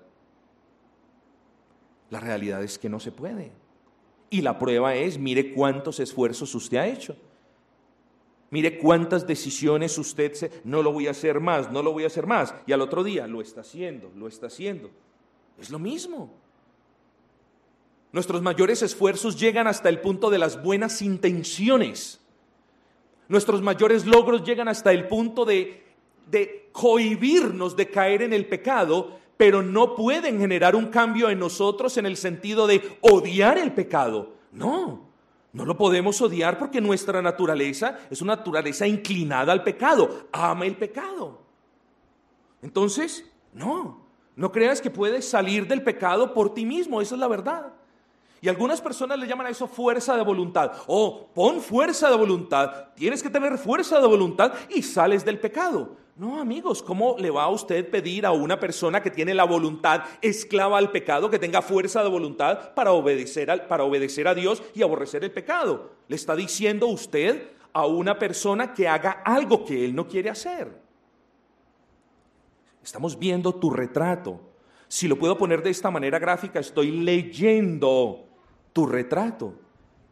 La 2.09 2.19
realidad 2.19 2.63
es 2.63 2.77
que 2.77 2.89
no 2.89 2.99
se 2.99 3.11
puede. 3.11 3.51
Y 4.29 4.41
la 4.41 4.59
prueba 4.59 4.95
es, 4.95 5.17
mire 5.17 5.53
cuántos 5.53 5.99
esfuerzos 5.99 6.53
usted 6.55 6.77
ha 6.77 6.87
hecho. 6.87 7.15
Mire 8.49 8.77
cuántas 8.77 9.27
decisiones 9.27 9.97
usted 9.97 10.33
se, 10.33 10.61
no 10.63 10.81
lo 10.81 10.93
voy 10.93 11.07
a 11.07 11.11
hacer 11.11 11.39
más, 11.39 11.71
no 11.71 11.83
lo 11.83 11.91
voy 11.91 12.05
a 12.05 12.07
hacer 12.07 12.25
más, 12.25 12.55
y 12.65 12.71
al 12.71 12.81
otro 12.81 13.03
día 13.03 13.27
lo 13.27 13.41
está 13.41 13.61
haciendo, 13.61 14.09
lo 14.15 14.27
está 14.27 14.47
haciendo. 14.47 14.89
Es 15.59 15.69
lo 15.69 15.79
mismo. 15.79 16.31
Nuestros 18.13 18.41
mayores 18.41 18.81
esfuerzos 18.81 19.37
llegan 19.37 19.67
hasta 19.67 19.89
el 19.89 19.99
punto 19.99 20.29
de 20.29 20.37
las 20.37 20.63
buenas 20.63 21.01
intenciones. 21.01 22.21
Nuestros 23.27 23.61
mayores 23.61 24.05
logros 24.05 24.45
llegan 24.45 24.69
hasta 24.69 24.93
el 24.93 25.07
punto 25.07 25.43
de, 25.43 25.83
de 26.31 26.69
cohibirnos 26.71 27.75
de 27.75 27.89
caer 27.89 28.21
en 28.21 28.31
el 28.31 28.45
pecado, 28.45 29.19
pero 29.37 29.61
no 29.61 29.95
pueden 29.95 30.39
generar 30.39 30.75
un 30.75 30.87
cambio 30.87 31.29
en 31.29 31.39
nosotros 31.39 31.97
en 31.97 32.07
el 32.07 32.17
sentido 32.17 32.67
de 32.67 32.97
odiar 33.01 33.57
el 33.59 33.71
pecado. 33.71 34.33
No, 34.51 35.07
no 35.53 35.65
lo 35.65 35.77
podemos 35.77 36.19
odiar 36.21 36.57
porque 36.57 36.81
nuestra 36.81 37.21
naturaleza 37.21 37.99
es 38.09 38.21
una 38.21 38.35
naturaleza 38.35 38.87
inclinada 38.87 39.53
al 39.53 39.63
pecado, 39.63 40.27
ama 40.31 40.65
el 40.65 40.75
pecado. 40.75 41.41
Entonces, 42.63 43.23
no, 43.53 44.07
no 44.35 44.51
creas 44.51 44.81
que 44.81 44.89
puedes 44.89 45.29
salir 45.29 45.67
del 45.67 45.83
pecado 45.83 46.33
por 46.33 46.53
ti 46.53 46.65
mismo, 46.65 46.99
esa 46.99 47.15
es 47.15 47.21
la 47.21 47.27
verdad. 47.27 47.73
Y 48.41 48.49
algunas 48.49 48.81
personas 48.81 49.17
le 49.17 49.27
llaman 49.27 49.47
a 49.47 49.49
eso 49.49 49.67
fuerza 49.67 50.15
de 50.15 50.23
voluntad. 50.23 50.71
Oh, 50.87 51.27
pon 51.33 51.59
fuerza 51.59 52.09
de 52.09 52.17
voluntad, 52.17 52.89
tienes 52.95 53.21
que 53.21 53.29
tener 53.29 53.57
fuerza 53.57 53.99
de 53.99 54.07
voluntad 54.07 54.53
y 54.69 54.81
sales 54.81 55.23
del 55.25 55.39
pecado. 55.39 55.95
No, 56.17 56.41
amigos, 56.41 56.81
¿cómo 56.81 57.15
le 57.19 57.29
va 57.29 57.43
a 57.43 57.49
usted 57.49 57.87
pedir 57.91 58.25
a 58.25 58.31
una 58.31 58.59
persona 58.59 59.03
que 59.03 59.11
tiene 59.11 59.35
la 59.35 59.43
voluntad 59.43 60.01
esclava 60.23 60.79
al 60.79 60.89
pecado, 60.89 61.29
que 61.29 61.37
tenga 61.37 61.61
fuerza 61.61 62.01
de 62.01 62.09
voluntad 62.09 62.73
para 62.73 62.91
obedecer, 62.91 63.67
para 63.67 63.83
obedecer 63.83 64.27
a 64.27 64.33
Dios 64.33 64.63
y 64.73 64.81
aborrecer 64.81 65.23
el 65.23 65.31
pecado? 65.31 65.91
Le 66.07 66.15
está 66.15 66.35
diciendo 66.35 66.87
usted 66.87 67.51
a 67.71 67.85
una 67.85 68.17
persona 68.17 68.73
que 68.73 68.87
haga 68.87 69.21
algo 69.23 69.63
que 69.63 69.85
él 69.85 69.93
no 69.93 70.07
quiere 70.07 70.31
hacer. 70.31 70.81
Estamos 72.83 73.19
viendo 73.19 73.53
tu 73.53 73.69
retrato. 73.69 74.41
Si 74.87 75.07
lo 75.07 75.19
puedo 75.19 75.37
poner 75.37 75.61
de 75.61 75.69
esta 75.69 75.91
manera 75.91 76.17
gráfica, 76.17 76.59
estoy 76.59 76.89
leyendo 76.89 78.25
tu 78.73 78.87
retrato. 78.87 79.53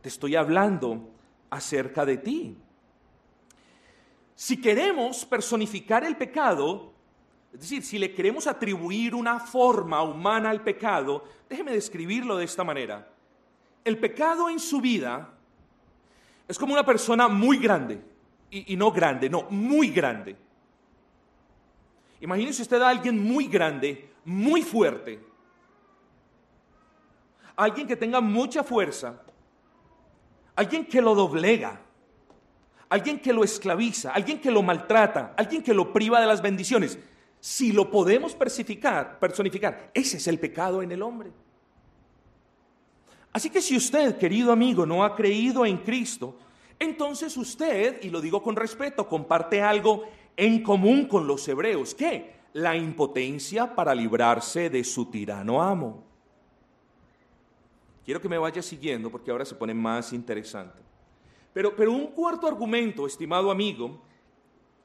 Te 0.02 0.10
estoy 0.10 0.36
hablando 0.36 1.10
acerca 1.50 2.06
de 2.06 2.18
ti. 2.18 2.58
Si 4.36 4.60
queremos 4.60 5.26
personificar 5.26 6.04
el 6.04 6.18
pecado, 6.18 6.94
es 7.54 7.62
decir, 7.62 7.84
si 7.84 7.98
le 7.98 8.14
queremos 8.14 8.48
atribuir 8.48 9.16
una 9.16 9.40
forma 9.40 10.04
humana 10.04 10.50
al 10.50 10.62
pecado, 10.62 11.24
déjeme 11.50 11.72
describirlo 11.72 12.36
de 12.36 12.44
esta 12.44 12.66
manera. 12.66 13.08
El 13.86 13.98
pecado 13.98 14.50
en 14.50 14.60
su 14.60 14.82
vida 14.82 15.34
es 16.48 16.60
como 16.60 16.74
una 16.74 16.86
persona 16.86 17.30
muy 17.30 17.58
grande, 17.58 18.02
y, 18.52 18.76
no 18.76 18.92
grande, 18.92 19.30
no, 19.30 19.44
muy 19.50 19.90
grande. 19.90 20.36
Imagínese 22.20 22.62
usted 22.62 22.82
a 22.82 22.90
alguien 22.90 23.22
muy 23.22 23.48
grande, 23.48 24.12
muy 24.26 24.62
fuerte, 24.62 25.20
alguien 27.56 27.88
que 27.88 27.96
tenga 27.96 28.20
mucha 28.20 28.64
fuerza, 28.64 29.22
alguien 30.56 30.86
que 30.86 31.02
lo 31.02 31.16
doblega, 31.16 31.85
alguien 32.96 33.20
que 33.20 33.34
lo 33.34 33.44
esclaviza, 33.44 34.12
alguien 34.12 34.40
que 34.40 34.50
lo 34.50 34.64
maltrata, 34.64 35.34
alguien 35.38 35.62
que 35.62 35.74
lo 35.74 35.92
priva 35.92 36.22
de 36.22 36.28
las 36.28 36.42
bendiciones. 36.42 36.98
Si 37.42 37.74
lo 37.74 37.92
podemos 37.92 38.34
personificar, 38.34 39.92
ese 39.94 40.18
es 40.18 40.28
el 40.28 40.40
pecado 40.40 40.82
en 40.82 40.92
el 40.92 41.02
hombre. 41.02 41.32
Así 43.34 43.50
que 43.50 43.62
si 43.62 43.76
usted, 43.76 44.18
querido 44.18 44.52
amigo, 44.54 44.86
no 44.86 45.04
ha 45.04 45.14
creído 45.14 45.66
en 45.66 45.78
Cristo, 45.80 46.38
entonces 46.80 47.36
usted, 47.36 48.02
y 48.02 48.10
lo 48.10 48.22
digo 48.22 48.42
con 48.42 48.56
respeto, 48.56 49.10
comparte 49.10 49.62
algo 49.62 50.06
en 50.38 50.64
común 50.64 51.06
con 51.06 51.28
los 51.28 51.46
hebreos. 51.50 51.94
¿Qué? 51.94 52.34
La 52.54 52.78
impotencia 52.78 53.76
para 53.76 53.94
librarse 53.94 54.70
de 54.70 54.84
su 54.86 55.08
tirano 55.08 55.62
amo. 55.62 56.02
Quiero 58.06 58.22
que 58.22 58.30
me 58.30 58.38
vaya 58.38 58.62
siguiendo 58.62 59.12
porque 59.12 59.32
ahora 59.32 59.44
se 59.44 59.56
pone 59.56 59.74
más 59.74 60.14
interesante. 60.14 60.86
Pero, 61.56 61.74
pero 61.74 61.94
un 61.94 62.08
cuarto 62.08 62.48
argumento, 62.48 63.08
estimado 63.08 63.50
amigo, 63.50 64.02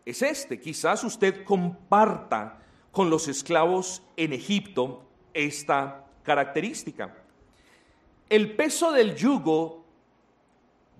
es 0.04 0.22
este. 0.22 0.60
Quizás 0.60 1.02
usted 1.02 1.42
comparta 1.42 2.62
con 2.92 3.10
los 3.10 3.26
esclavos 3.26 4.04
en 4.16 4.32
Egipto 4.32 5.02
esta 5.34 6.06
característica. 6.22 7.24
El 8.28 8.54
peso 8.54 8.92
del 8.92 9.16
yugo 9.16 9.84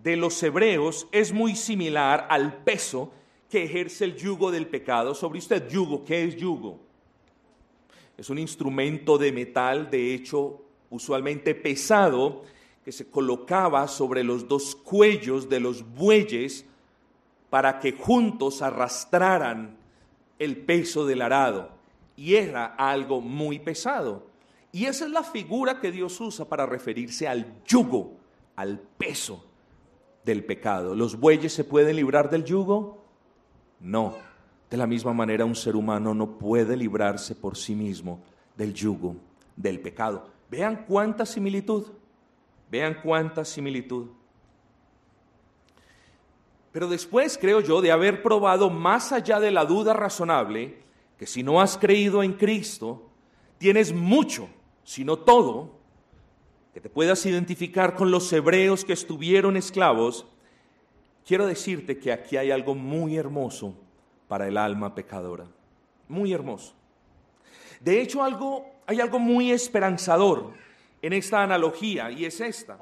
de 0.03 0.17
los 0.17 0.43
hebreos 0.43 1.07
es 1.13 1.33
muy 1.33 1.55
similar 1.55 2.27
al 2.31 2.65
peso 2.65 3.13
que 3.49 3.63
ejerce 3.63 4.07
el 4.07 4.17
yugo 4.17 4.51
del 4.51 4.67
pecado 4.67 5.15
sobre 5.15 5.39
usted. 5.39 5.69
Yugo, 5.69 6.05
¿qué 6.05 6.25
es 6.25 6.35
yugo? 6.35 6.81
Es 8.19 8.29
un 8.29 8.41
instrumento 8.41 9.19
de 9.19 9.31
metal, 9.31 9.89
de 9.89 10.15
hecho, 10.15 10.65
usualmente 10.91 11.55
pesado, 11.55 12.43
que 12.85 12.93
se 12.93 13.11
colocaba 13.11 13.87
sobre 13.89 14.25
los 14.25 14.49
dos 14.49 14.75
cuellos 14.75 15.49
de 15.49 15.61
los 15.61 15.83
bueyes 15.95 16.65
para 17.51 17.79
que 17.79 17.93
juntos 17.93 18.63
arrastraran 18.63 19.77
el 20.39 20.57
peso 20.57 21.05
del 21.05 21.23
arado. 21.23 21.71
Y 22.17 22.35
era 22.35 22.67
algo 22.67 23.21
muy 23.21 23.59
pesado. 23.59 24.27
Y 24.73 24.87
esa 24.87 25.05
es 25.05 25.11
la 25.11 25.23
figura 25.23 25.81
que 25.81 25.91
Dios 25.91 26.21
usa 26.21 26.45
para 26.45 26.67
referirse 26.67 27.27
al 27.27 27.63
yugo, 27.65 28.17
al 28.57 28.79
peso 28.79 29.45
del 30.25 30.45
pecado. 30.45 30.95
¿Los 30.95 31.19
bueyes 31.19 31.53
se 31.53 31.65
pueden 31.65 31.97
librar 31.97 32.31
del 32.31 32.45
yugo? 32.45 33.05
No. 33.81 34.17
De 34.71 34.77
la 34.77 34.87
misma 34.87 35.13
manera 35.13 35.45
un 35.45 35.57
ser 35.57 35.75
humano 35.75 36.15
no 36.15 36.39
puede 36.39 36.77
librarse 36.77 37.35
por 37.35 37.57
sí 37.57 37.75
mismo 37.75 38.21
del 38.57 38.73
yugo, 38.73 39.17
del 39.57 39.81
pecado. 39.81 40.29
Vean 40.49 40.85
cuánta 40.87 41.27
similitud, 41.27 41.87
vean 42.71 42.99
cuánta 43.03 43.45
similitud. 43.45 44.09
Pero 46.73 46.89
después, 46.89 47.37
creo 47.37 47.61
yo, 47.61 47.81
de 47.81 47.91
haber 47.91 48.23
probado 48.23 48.71
más 48.71 49.13
allá 49.13 49.41
de 49.41 49.51
la 49.51 49.65
duda 49.65 49.93
razonable, 49.93 50.79
que 51.19 51.27
si 51.27 51.43
no 51.43 51.61
has 51.61 51.77
creído 51.77 52.23
en 52.23 52.35
Cristo, 52.35 53.11
tienes 53.59 53.93
mucho, 53.93 54.49
si 54.85 55.05
no 55.05 55.19
todo, 55.19 55.81
que 56.73 56.81
te 56.81 56.89
puedas 56.89 57.27
identificar 57.27 57.97
con 57.97 58.13
los 58.13 58.33
hebreos 58.33 58.85
que 58.85 58.93
estuvieron 58.93 59.57
esclavos, 59.57 60.27
quiero 61.27 61.47
decirte 61.47 61.99
que 61.99 62.13
aquí 62.13 62.37
hay 62.37 62.53
algo 62.53 62.77
muy 62.77 63.17
hermoso 63.17 63.75
para 64.29 64.47
el 64.47 64.57
alma 64.57 64.95
pecadora. 64.95 65.47
Muy 66.09 66.33
hermoso. 66.33 66.75
De 67.81 68.01
hecho, 68.01 68.23
algo 68.23 68.67
hay 68.87 69.01
algo 69.01 69.21
muy 69.21 69.53
esperanzador 69.53 70.53
en 71.03 71.13
esta 71.13 71.43
analogía 71.43 72.11
y 72.11 72.25
es 72.25 72.41
esta. 72.41 72.79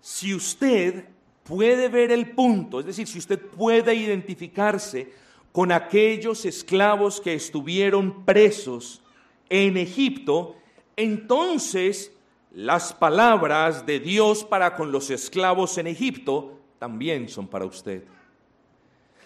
Si 0.00 0.34
usted 0.34 1.04
puede 1.44 1.88
ver 1.88 2.10
el 2.10 2.30
punto, 2.30 2.80
es 2.80 2.86
decir, 2.86 3.06
si 3.06 3.18
usted 3.18 3.38
puede 3.38 3.94
identificarse 3.94 5.12
con 5.52 5.72
aquellos 5.72 6.44
esclavos 6.44 7.20
que 7.20 7.34
estuvieron 7.34 8.24
presos 8.24 9.02
en 9.48 9.76
Egipto, 9.76 10.56
entonces 10.96 12.12
las 12.52 12.92
palabras 12.92 13.84
de 13.84 14.00
Dios 14.00 14.44
para 14.44 14.76
con 14.76 14.92
los 14.92 15.10
esclavos 15.10 15.76
en 15.78 15.86
Egipto 15.86 16.58
también 16.78 17.28
son 17.28 17.48
para 17.48 17.64
usted. 17.64 18.04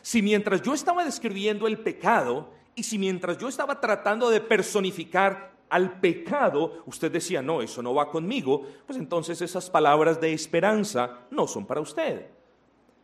Si 0.02 0.22
mientras 0.22 0.60
yo 0.62 0.74
estaba 0.74 1.04
describiendo 1.04 1.66
el 1.66 1.78
pecado, 1.78 2.50
y 2.74 2.82
si 2.82 2.98
mientras 2.98 3.38
yo 3.38 3.48
estaba 3.48 3.80
tratando 3.80 4.30
de 4.30 4.40
personificar 4.40 5.53
al 5.74 5.98
pecado, 5.98 6.84
usted 6.86 7.10
decía, 7.10 7.42
no, 7.42 7.60
eso 7.60 7.82
no 7.82 7.92
va 7.92 8.08
conmigo, 8.08 8.64
pues 8.86 8.96
entonces 8.96 9.42
esas 9.42 9.68
palabras 9.68 10.20
de 10.20 10.32
esperanza 10.32 11.26
no 11.32 11.48
son 11.48 11.66
para 11.66 11.80
usted. 11.80 12.28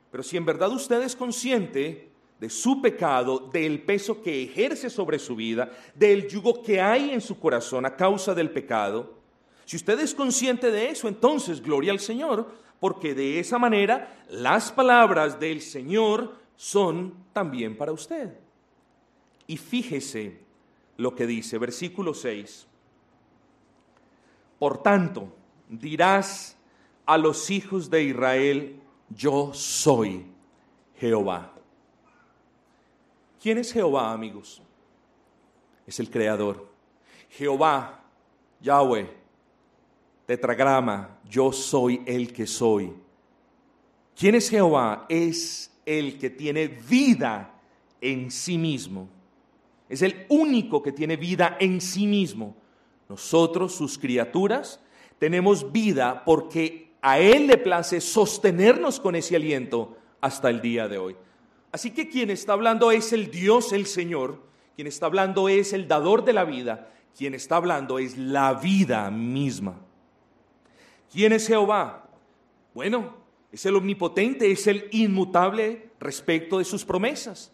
Pero 0.08 0.22
si 0.22 0.36
en 0.36 0.46
verdad 0.46 0.70
usted 0.70 1.02
es 1.02 1.16
consciente 1.16 2.12
de 2.38 2.48
su 2.48 2.80
pecado, 2.80 3.50
del 3.52 3.82
peso 3.82 4.22
que 4.22 4.44
ejerce 4.44 4.88
sobre 4.88 5.18
su 5.18 5.34
vida, 5.34 5.68
del 5.96 6.28
yugo 6.28 6.62
que 6.62 6.80
hay 6.80 7.10
en 7.10 7.20
su 7.20 7.40
corazón 7.40 7.86
a 7.86 7.96
causa 7.96 8.34
del 8.34 8.52
pecado, 8.52 9.18
si 9.64 9.74
usted 9.74 9.98
es 9.98 10.14
consciente 10.14 10.70
de 10.70 10.90
eso, 10.90 11.08
entonces 11.08 11.60
gloria 11.60 11.90
al 11.90 11.98
Señor, 11.98 12.52
porque 12.78 13.14
de 13.16 13.40
esa 13.40 13.58
manera 13.58 14.24
las 14.28 14.70
palabras 14.70 15.40
del 15.40 15.60
Señor 15.60 16.36
son 16.54 17.14
también 17.32 17.76
para 17.76 17.90
usted. 17.90 18.32
Y 19.48 19.56
fíjese 19.56 20.49
lo 21.00 21.14
que 21.14 21.26
dice, 21.26 21.56
versículo 21.56 22.12
6. 22.12 22.66
Por 24.58 24.82
tanto, 24.82 25.32
dirás 25.68 26.56
a 27.06 27.16
los 27.16 27.50
hijos 27.50 27.88
de 27.88 28.04
Israel, 28.04 28.80
yo 29.08 29.52
soy 29.54 30.26
Jehová. 30.96 31.54
¿Quién 33.40 33.56
es 33.56 33.72
Jehová, 33.72 34.12
amigos? 34.12 34.60
Es 35.86 35.98
el 35.98 36.10
Creador. 36.10 36.68
Jehová, 37.30 38.04
Yahweh, 38.60 39.08
tetragrama, 40.26 41.18
yo 41.24 41.50
soy 41.50 42.02
el 42.04 42.30
que 42.30 42.46
soy. 42.46 42.92
¿Quién 44.14 44.34
es 44.34 44.50
Jehová? 44.50 45.06
Es 45.08 45.72
el 45.86 46.18
que 46.18 46.28
tiene 46.28 46.68
vida 46.68 47.54
en 48.02 48.30
sí 48.30 48.58
mismo. 48.58 49.08
Es 49.90 50.02
el 50.02 50.24
único 50.28 50.82
que 50.82 50.92
tiene 50.92 51.16
vida 51.16 51.56
en 51.58 51.80
sí 51.80 52.06
mismo. 52.06 52.56
Nosotros, 53.08 53.74
sus 53.74 53.98
criaturas, 53.98 54.80
tenemos 55.18 55.72
vida 55.72 56.22
porque 56.24 56.92
a 57.02 57.18
Él 57.18 57.48
le 57.48 57.58
place 57.58 58.00
sostenernos 58.00 59.00
con 59.00 59.16
ese 59.16 59.34
aliento 59.34 59.98
hasta 60.20 60.48
el 60.48 60.62
día 60.62 60.86
de 60.86 60.98
hoy. 60.98 61.16
Así 61.72 61.90
que 61.90 62.08
quien 62.08 62.30
está 62.30 62.52
hablando 62.52 62.92
es 62.92 63.12
el 63.12 63.32
Dios, 63.32 63.72
el 63.72 63.86
Señor. 63.86 64.40
Quien 64.76 64.86
está 64.86 65.06
hablando 65.06 65.48
es 65.48 65.72
el 65.72 65.88
dador 65.88 66.24
de 66.24 66.34
la 66.34 66.44
vida. 66.44 66.88
Quien 67.18 67.34
está 67.34 67.56
hablando 67.56 67.98
es 67.98 68.16
la 68.16 68.54
vida 68.54 69.10
misma. 69.10 69.80
¿Quién 71.12 71.32
es 71.32 71.48
Jehová? 71.48 72.08
Bueno, 72.74 73.16
es 73.50 73.66
el 73.66 73.74
omnipotente, 73.74 74.52
es 74.52 74.68
el 74.68 74.88
inmutable 74.92 75.90
respecto 75.98 76.58
de 76.58 76.64
sus 76.64 76.84
promesas. 76.84 77.52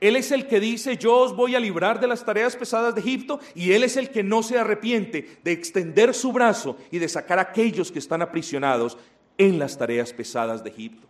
Él 0.00 0.16
es 0.16 0.32
el 0.32 0.46
que 0.46 0.60
dice, 0.60 0.96
yo 0.96 1.16
os 1.16 1.34
voy 1.34 1.54
a 1.54 1.60
librar 1.60 2.00
de 2.00 2.06
las 2.06 2.24
tareas 2.24 2.56
pesadas 2.56 2.94
de 2.94 3.00
Egipto, 3.00 3.40
y 3.54 3.72
Él 3.72 3.84
es 3.84 3.96
el 3.96 4.10
que 4.10 4.22
no 4.22 4.42
se 4.42 4.58
arrepiente 4.58 5.38
de 5.42 5.52
extender 5.52 6.14
su 6.14 6.32
brazo 6.32 6.76
y 6.90 6.98
de 6.98 7.08
sacar 7.08 7.38
a 7.38 7.42
aquellos 7.42 7.92
que 7.92 7.98
están 7.98 8.22
aprisionados 8.22 8.98
en 9.38 9.58
las 9.58 9.78
tareas 9.78 10.12
pesadas 10.12 10.62
de 10.62 10.70
Egipto. 10.70 11.08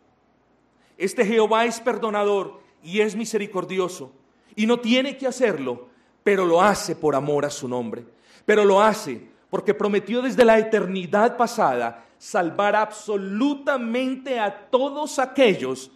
Este 0.99 1.25
Jehová 1.25 1.65
es 1.65 1.81
perdonador 1.81 2.61
y 2.83 3.01
es 3.01 3.17
misericordioso, 3.17 4.13
y 4.55 4.67
no 4.67 4.81
tiene 4.81 5.17
que 5.17 5.27
hacerlo, 5.27 5.89
pero 6.23 6.45
lo 6.45 6.63
hace 6.63 6.95
por 6.95 7.15
amor 7.15 7.45
a 7.45 7.51
su 7.51 7.69
nombre, 7.69 8.05
pero 8.45 8.65
lo 8.65 8.83
hace 8.83 9.33
porque 9.51 9.75
prometió 9.75 10.23
desde 10.23 10.45
la 10.45 10.59
eternidad 10.59 11.37
pasada 11.37 12.07
salvar 12.17 12.77
absolutamente 12.77 14.39
a 14.39 14.71
todos 14.71 15.19
aquellos 15.19 15.91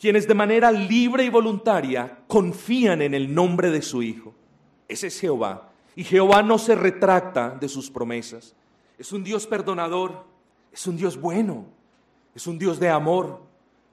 quienes 0.00 0.26
de 0.26 0.32
manera 0.32 0.72
libre 0.72 1.24
y 1.24 1.28
voluntaria 1.28 2.20
confían 2.26 3.02
en 3.02 3.12
el 3.12 3.34
nombre 3.34 3.70
de 3.70 3.82
su 3.82 4.02
Hijo. 4.02 4.34
Ese 4.88 5.08
es 5.08 5.20
Jehová. 5.20 5.72
Y 5.94 6.04
Jehová 6.04 6.42
no 6.42 6.56
se 6.56 6.74
retracta 6.74 7.50
de 7.50 7.68
sus 7.68 7.90
promesas. 7.90 8.56
Es 8.98 9.12
un 9.12 9.22
Dios 9.22 9.46
perdonador, 9.46 10.24
es 10.72 10.86
un 10.86 10.96
Dios 10.96 11.20
bueno, 11.20 11.66
es 12.34 12.46
un 12.46 12.58
Dios 12.58 12.80
de 12.80 12.88
amor, 12.88 13.42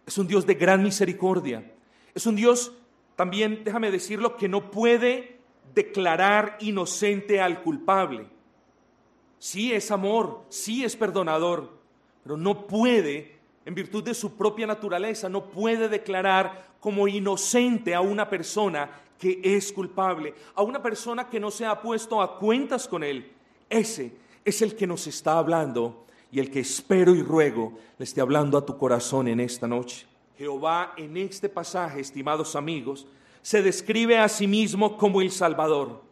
es 0.05 0.17
un 0.17 0.27
Dios 0.27 0.45
de 0.45 0.55
gran 0.55 0.81
misericordia. 0.81 1.73
Es 2.15 2.25
un 2.25 2.37
Dios, 2.37 2.71
también 3.17 3.63
déjame 3.65 3.91
decirlo, 3.91 4.37
que 4.37 4.47
no 4.47 4.71
puede 4.71 5.41
declarar 5.75 6.57
inocente 6.61 7.41
al 7.41 7.61
culpable. 7.61 8.29
Sí 9.39 9.73
es 9.73 9.91
amor, 9.91 10.45
sí 10.47 10.85
es 10.85 10.95
perdonador, 10.95 11.77
pero 12.23 12.37
no 12.37 12.65
puede 12.65 13.36
en 13.67 13.75
virtud 13.75 14.01
de 14.01 14.13
su 14.13 14.37
propia 14.37 14.65
naturaleza, 14.65 15.27
no 15.27 15.49
puede 15.49 15.89
declarar 15.89 16.69
como 16.79 17.05
inocente 17.05 17.93
a 17.93 17.99
una 17.99 18.29
persona 18.29 18.89
que 19.19 19.41
es 19.43 19.73
culpable, 19.73 20.33
a 20.55 20.61
una 20.61 20.81
persona 20.81 21.27
que 21.27 21.37
no 21.37 21.51
se 21.51 21.65
ha 21.65 21.81
puesto 21.81 22.21
a 22.21 22.39
cuentas 22.39 22.87
con 22.87 23.03
él. 23.03 23.29
Ese 23.69 24.13
es 24.45 24.61
el 24.61 24.73
que 24.73 24.87
nos 24.87 25.05
está 25.05 25.37
hablando 25.37 26.05
y 26.31 26.39
el 26.39 26.49
que 26.49 26.61
espero 26.61 27.13
y 27.13 27.21
ruego 27.21 27.77
le 27.97 28.05
esté 28.05 28.21
hablando 28.21 28.57
a 28.57 28.65
tu 28.65 28.77
corazón 28.77 29.27
en 29.27 29.41
esta 29.41 29.67
noche. 29.67 30.07
Jehová 30.37 30.93
en 30.95 31.17
este 31.17 31.49
pasaje, 31.49 31.99
estimados 31.99 32.55
amigos, 32.55 33.05
se 33.41 33.61
describe 33.61 34.17
a 34.17 34.29
sí 34.29 34.47
mismo 34.47 34.95
como 34.95 35.19
el 35.19 35.29
Salvador, 35.29 36.03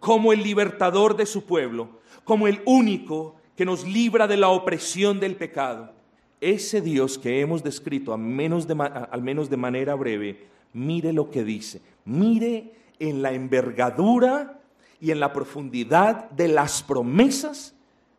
como 0.00 0.32
el 0.32 0.42
libertador 0.42 1.14
de 1.14 1.26
su 1.26 1.44
pueblo, 1.44 1.90
como 2.24 2.48
el 2.48 2.62
único 2.64 3.36
que 3.54 3.66
nos 3.66 3.84
libra 3.86 4.26
de 4.26 4.38
la 4.38 4.48
opresión 4.48 5.20
del 5.20 5.36
pecado. 5.36 5.94
Ese 6.40 6.80
Dios 6.80 7.18
que 7.18 7.40
hemos 7.40 7.62
descrito, 7.62 8.12
al 8.12 8.20
menos 8.20 8.66
de 8.66 9.56
manera 9.56 9.94
breve, 9.94 10.46
mire 10.72 11.12
lo 11.12 11.30
que 11.30 11.44
dice, 11.44 11.80
mire 12.04 12.72
en 12.98 13.22
la 13.22 13.32
envergadura 13.32 14.60
y 15.00 15.10
en 15.10 15.20
la 15.20 15.32
profundidad 15.32 16.30
de 16.30 16.48
las 16.48 16.82
promesas 16.82 17.74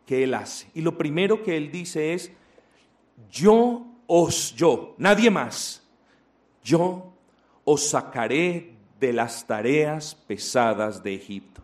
que 0.06 0.24
Él 0.24 0.34
hace. 0.34 0.68
Y 0.74 0.82
lo 0.82 0.98
primero 0.98 1.44
que 1.44 1.58
Él 1.58 1.72
dice 1.72 2.14
es, 2.14 2.32
yo 3.32 3.86
os, 4.08 4.56
yo, 4.56 4.96
nadie 4.98 5.30
más, 5.30 5.84
yo 6.64 7.14
os 7.64 7.90
sacaré 7.90 8.74
de 9.00 9.14
las 9.14 9.46
tareas 9.46 10.16
pesadas 10.16 11.04
de 11.04 11.14
Egipto. 11.16 11.62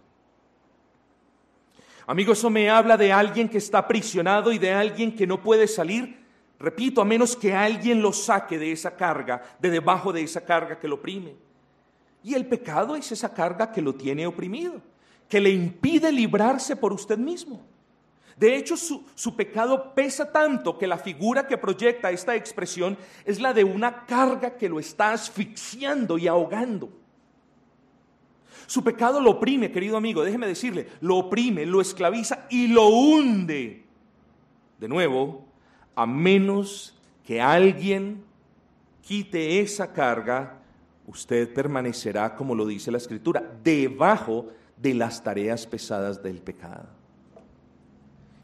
Amigo, 2.05 2.33
eso 2.33 2.49
me 2.49 2.69
habla 2.69 2.97
de 2.97 3.13
alguien 3.13 3.47
que 3.47 3.57
está 3.57 3.79
aprisionado 3.79 4.51
y 4.51 4.57
de 4.57 4.73
alguien 4.73 5.15
que 5.15 5.25
no 5.25 5.41
puede 5.41 5.67
salir. 5.67 6.22
Repito, 6.63 7.01
a 7.01 7.05
menos 7.05 7.35
que 7.35 7.53
alguien 7.53 8.01
lo 8.01 8.13
saque 8.13 8.57
de 8.57 8.71
esa 8.71 8.95
carga, 8.95 9.43
de 9.59 9.69
debajo 9.69 10.13
de 10.13 10.21
esa 10.21 10.45
carga 10.45 10.79
que 10.79 10.87
lo 10.87 10.95
oprime. 10.95 11.35
Y 12.23 12.33
el 12.35 12.45
pecado 12.45 12.95
es 12.95 13.11
esa 13.11 13.33
carga 13.33 13.69
que 13.69 13.81
lo 13.81 13.93
tiene 13.95 14.25
oprimido, 14.25 14.81
que 15.27 15.41
le 15.41 15.49
impide 15.49 16.09
librarse 16.09 16.77
por 16.77 16.93
usted 16.93 17.17
mismo. 17.17 17.61
De 18.37 18.55
hecho, 18.55 18.77
su, 18.77 19.03
su, 19.13 19.35
pecado 19.35 19.93
pesa 19.93 20.31
tanto 20.31 20.77
que 20.77 20.87
la 20.87 20.97
figura 20.97 21.45
que 21.45 21.57
proyecta 21.57 22.11
esta 22.11 22.33
expresión 22.33 22.97
es 23.25 23.41
la 23.41 23.53
de 23.53 23.65
una 23.65 24.05
carga 24.05 24.55
que 24.55 24.69
lo 24.69 24.79
está 24.79 25.11
asfixiando 25.11 26.17
y 26.17 26.29
ahogando. 26.29 26.89
Su 28.67 28.85
pecado 28.85 29.19
lo 29.19 29.31
oprime, 29.31 29.69
querido 29.69 29.97
amigo, 29.97 30.23
déjeme 30.23 30.47
decirle, 30.47 30.87
lo 31.01 31.17
oprime, 31.17 31.65
lo 31.65 31.81
esclaviza 31.81 32.47
y 32.49 32.67
lo 32.67 32.87
hunde. 32.87 33.83
De 34.79 34.87
nuevo, 34.87 35.52
a 35.95 36.05
menos 36.05 36.95
que 37.25 37.41
alguien 37.41 38.23
quite 39.01 39.59
esa 39.59 39.91
carga, 39.91 40.59
usted 41.07 41.53
permanecerá, 41.53 42.35
como 42.35 42.55
lo 42.55 42.65
dice 42.65 42.91
la 42.91 42.97
Escritura, 42.97 43.43
debajo 43.63 44.47
de 44.77 44.93
las 44.93 45.23
tareas 45.23 45.67
pesadas 45.67 46.21
del 46.23 46.41
pecado. 46.41 46.87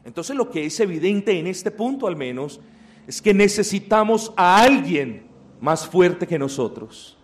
Entonces 0.04 0.36
lo 0.36 0.50
que 0.50 0.64
es 0.64 0.80
evidente 0.80 1.38
en 1.38 1.46
este 1.46 1.70
punto 1.70 2.06
al 2.06 2.16
menos 2.16 2.60
es 3.06 3.20
que 3.20 3.34
necesitamos 3.34 4.32
a 4.36 4.62
alguien 4.62 5.24
más 5.60 5.86
fuerte 5.86 6.26
que 6.26 6.38
nosotros. 6.38 7.16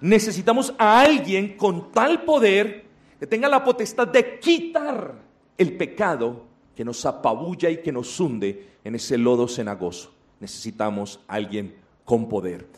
Necesitamos 0.00 0.74
a 0.78 1.00
alguien 1.00 1.56
con 1.56 1.92
tal 1.92 2.22
poder 2.22 2.86
que 3.18 3.26
tenga 3.26 3.48
la 3.48 3.64
potestad 3.64 4.08
de 4.08 4.38
quitar 4.38 5.14
el 5.56 5.76
pecado 5.76 6.47
que 6.78 6.84
nos 6.84 7.04
apabulla 7.06 7.68
y 7.70 7.78
que 7.78 7.90
nos 7.90 8.20
hunde 8.20 8.68
en 8.84 8.94
ese 8.94 9.18
lodo 9.18 9.48
cenagoso. 9.48 10.12
Necesitamos 10.38 11.18
alguien 11.26 11.74
con 12.04 12.28
poder. 12.28 12.68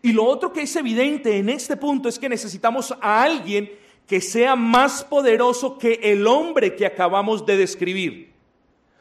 Y 0.00 0.14
lo 0.14 0.24
otro 0.24 0.50
que 0.50 0.62
es 0.62 0.74
evidente 0.76 1.36
en 1.36 1.50
este 1.50 1.76
punto 1.76 2.08
es 2.08 2.18
que 2.18 2.30
necesitamos 2.30 2.94
a 3.02 3.22
alguien 3.22 3.70
que 4.06 4.22
sea 4.22 4.56
más 4.56 5.04
poderoso 5.04 5.76
que 5.76 6.00
el 6.02 6.26
hombre 6.26 6.74
que 6.74 6.86
acabamos 6.86 7.44
de 7.44 7.58
describir. 7.58 8.32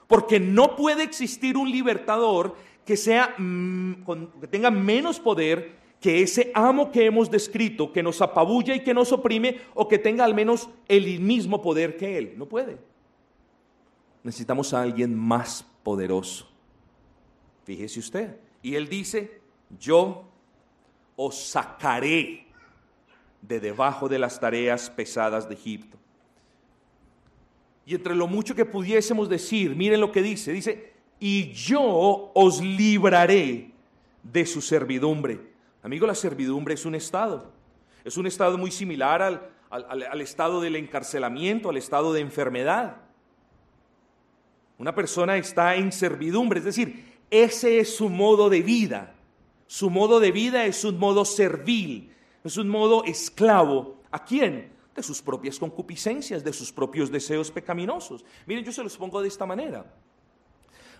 Porque 0.07 0.41
no 0.41 0.75
puede 0.75 1.03
existir 1.03 1.55
un 1.55 1.71
libertador 1.71 2.57
que, 2.85 2.97
sea, 2.97 3.35
mm, 3.37 4.03
que 4.41 4.47
tenga 4.47 4.69
menos 4.69 5.21
poder 5.21 5.71
que 6.01 6.21
ese 6.21 6.51
amo 6.53 6.91
que 6.91 7.05
hemos 7.05 7.31
descrito, 7.31 7.93
que 7.93 8.03
nos 8.03 8.21
apabulla 8.21 8.75
y 8.75 8.83
que 8.83 8.93
nos 8.93 9.13
oprime, 9.13 9.61
o 9.73 9.87
que 9.87 9.99
tenga 9.99 10.25
al 10.25 10.35
menos 10.35 10.67
el 10.89 11.21
mismo 11.21 11.61
poder 11.61 11.95
que 11.95 12.17
él. 12.17 12.33
No 12.35 12.45
puede. 12.45 12.88
Necesitamos 14.29 14.75
a 14.75 14.83
alguien 14.83 15.17
más 15.17 15.65
poderoso. 15.81 16.47
Fíjese 17.63 17.99
usted. 17.99 18.37
Y 18.61 18.75
él 18.75 18.87
dice, 18.87 19.41
yo 19.79 20.23
os 21.15 21.35
sacaré 21.35 22.45
de 23.41 23.59
debajo 23.59 24.07
de 24.07 24.19
las 24.19 24.39
tareas 24.39 24.87
pesadas 24.91 25.49
de 25.49 25.55
Egipto. 25.55 25.97
Y 27.87 27.95
entre 27.95 28.13
lo 28.13 28.27
mucho 28.27 28.53
que 28.53 28.65
pudiésemos 28.65 29.29
decir, 29.29 29.75
miren 29.75 29.99
lo 29.99 30.11
que 30.11 30.21
dice, 30.21 30.51
dice, 30.51 30.93
y 31.19 31.51
yo 31.53 32.31
os 32.35 32.61
libraré 32.61 33.71
de 34.21 34.45
su 34.45 34.61
servidumbre. 34.61 35.39
Amigo, 35.81 36.05
la 36.05 36.13
servidumbre 36.13 36.75
es 36.75 36.85
un 36.85 36.93
estado. 36.93 37.51
Es 38.03 38.15
un 38.15 38.27
estado 38.27 38.59
muy 38.59 38.69
similar 38.69 39.23
al, 39.23 39.49
al, 39.71 40.21
estado 40.21 40.61
del 40.61 40.75
encarcelamiento, 40.75 41.71
al 41.71 41.77
estado 41.77 42.13
de 42.13 42.21
enfermedad. 42.21 43.08
Una 44.79 44.95
persona 44.95 45.37
está 45.37 45.75
en 45.75 45.91
servidumbre, 45.91 46.59
es 46.59 46.65
decir, 46.65 47.19
ese 47.29 47.79
es 47.79 47.95
su 47.95 48.09
modo 48.09 48.49
de 48.49 48.61
vida. 48.61 49.13
Su 49.67 49.89
modo 49.89 50.19
de 50.19 50.31
vida 50.31 50.65
es 50.65 50.83
un 50.83 50.97
modo 50.97 51.25
servil, 51.25 52.11
es 52.43 52.57
un 52.57 52.69
modo 52.69 53.03
esclavo. 53.03 53.99
¿A 54.09 54.23
quién? 54.23 54.71
De 54.95 55.03
sus 55.03 55.21
propias 55.21 55.59
concupiscencias, 55.59 56.43
de 56.43 56.53
sus 56.53 56.71
propios 56.71 57.11
deseos 57.11 57.51
pecaminosos. 57.51 58.25
Miren, 58.47 58.63
yo 58.63 58.71
se 58.71 58.81
los 58.81 58.97
pongo 58.97 59.21
de 59.21 59.27
esta 59.27 59.45
manera. 59.45 59.85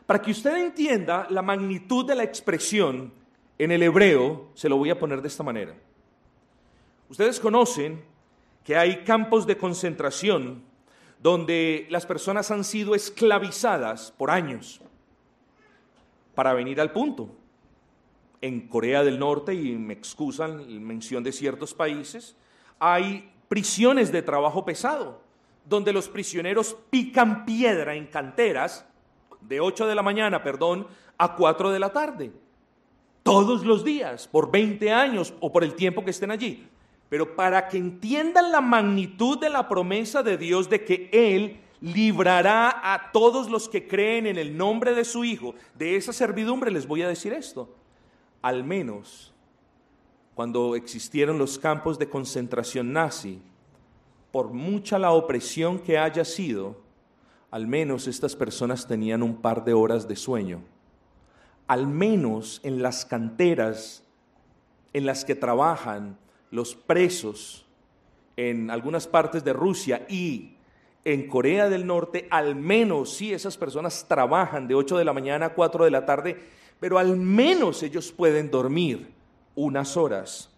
Para 0.06 0.22
que 0.22 0.32
usted 0.32 0.58
entienda 0.58 1.26
la 1.30 1.42
magnitud 1.42 2.06
de 2.06 2.16
la 2.16 2.24
expresión 2.24 3.14
en 3.58 3.72
el 3.72 3.84
hebreo 3.84 4.50
se 4.56 4.68
lo 4.68 4.78
voy 4.78 4.90
a 4.90 5.00
poner 5.00 5.22
de 5.22 5.28
esta 5.30 5.44
manera. 5.44 5.76
Ustedes 7.10 7.40
conocen 7.40 8.04
que 8.64 8.76
hay 8.76 9.04
campos 9.04 9.48
de 9.48 9.58
concentración 9.58 10.69
donde 11.20 11.88
las 11.90 12.06
personas 12.06 12.50
han 12.52 12.64
sido 12.64 12.96
esclavizadas 12.96 14.12
por 14.12 14.32
años. 14.32 14.82
Para 16.34 16.54
venir 16.54 16.80
al 16.80 16.92
punto, 16.92 17.30
en 18.42 18.68
Corea 18.68 19.04
del 19.04 19.20
Norte, 19.20 19.54
y 19.54 19.76
me 19.76 19.94
excusan 19.94 20.86
mención 20.86 21.24
de 21.24 21.32
ciertos 21.32 21.74
países, 21.74 22.36
hay 22.80 23.32
prisiones 23.50 24.12
de 24.12 24.22
trabajo 24.22 24.64
pesado, 24.64 25.22
donde 25.66 25.92
los 25.92 26.08
prisioneros 26.08 26.78
pican 26.90 27.46
piedra 27.46 27.96
en 27.96 28.08
canteras 28.08 28.86
de 29.42 29.60
8 29.60 29.88
de 29.88 29.96
la 29.96 30.02
mañana, 30.02 30.42
perdón, 30.42 30.88
a 31.18 31.36
4 31.36 31.72
de 31.72 31.80
la 31.80 31.92
tarde 31.92 32.32
todos 33.30 33.64
los 33.64 33.84
días, 33.84 34.28
por 34.28 34.50
20 34.50 34.92
años 34.92 35.34
o 35.40 35.52
por 35.52 35.64
el 35.64 35.76
tiempo 35.76 36.04
que 36.04 36.10
estén 36.10 36.32
allí. 36.32 36.68
Pero 37.10 37.36
para 37.36 37.68
que 37.68 37.78
entiendan 37.78 38.52
la 38.52 38.62
magnitud 38.62 39.40
de 39.40 39.50
la 39.50 39.68
promesa 39.68 40.24
de 40.24 40.38
Dios 40.38 40.70
de 40.70 40.86
que 40.86 41.10
Él 41.12 41.60
librará 41.82 42.94
a 42.94 43.12
todos 43.12 43.50
los 43.50 43.68
que 43.68 43.88
creen 43.88 44.28
en 44.28 44.38
el 44.38 44.56
nombre 44.56 44.94
de 44.94 45.04
su 45.04 45.24
Hijo 45.24 45.56
de 45.76 45.96
esa 45.96 46.14
servidumbre, 46.14 46.72
les 46.72 46.88
voy 46.88 47.02
a 47.02 47.08
decir 47.08 47.34
esto. 47.34 47.76
Al 48.42 48.64
menos 48.64 49.34
cuando 50.36 50.76
existieron 50.76 51.38
los 51.38 51.60
campos 51.60 52.00
de 52.00 52.08
concentración 52.08 52.94
nazi, 52.94 53.42
por 54.32 54.54
mucha 54.54 54.98
la 54.98 55.12
opresión 55.12 55.80
que 55.80 55.98
haya 55.98 56.24
sido, 56.24 56.80
al 57.52 57.68
menos 57.68 58.08
estas 58.08 58.36
personas 58.36 58.88
tenían 58.88 59.24
un 59.24 59.42
par 59.42 59.66
de 59.66 59.74
horas 59.74 60.08
de 60.08 60.16
sueño 60.16 60.62
al 61.70 61.86
menos 61.86 62.62
en 62.64 62.82
las 62.82 63.06
canteras 63.06 64.04
en 64.92 65.06
las 65.06 65.24
que 65.24 65.36
trabajan 65.36 66.18
los 66.52 66.76
presos 66.76 67.66
en 68.38 68.72
algunas 68.72 69.08
partes 69.08 69.44
de 69.44 69.54
Rusia 69.54 70.06
y 70.10 70.56
en 71.06 71.28
Corea 71.28 71.70
del 71.70 71.86
Norte, 71.86 72.28
al 72.30 72.56
menos 72.56 73.14
sí 73.14 73.34
esas 73.34 73.58
personas 73.58 74.06
trabajan 74.08 74.68
de 74.68 74.76
8 74.76 74.98
de 74.98 75.06
la 75.06 75.14
mañana 75.14 75.48
a 75.48 75.54
4 75.54 75.86
de 75.86 75.92
la 75.92 76.06
tarde, 76.06 76.38
pero 76.80 77.00
al 77.00 77.18
menos 77.18 77.84
ellos 77.84 78.12
pueden 78.12 78.52
dormir 78.52 79.12
unas 79.56 79.98
horas. 79.98 80.50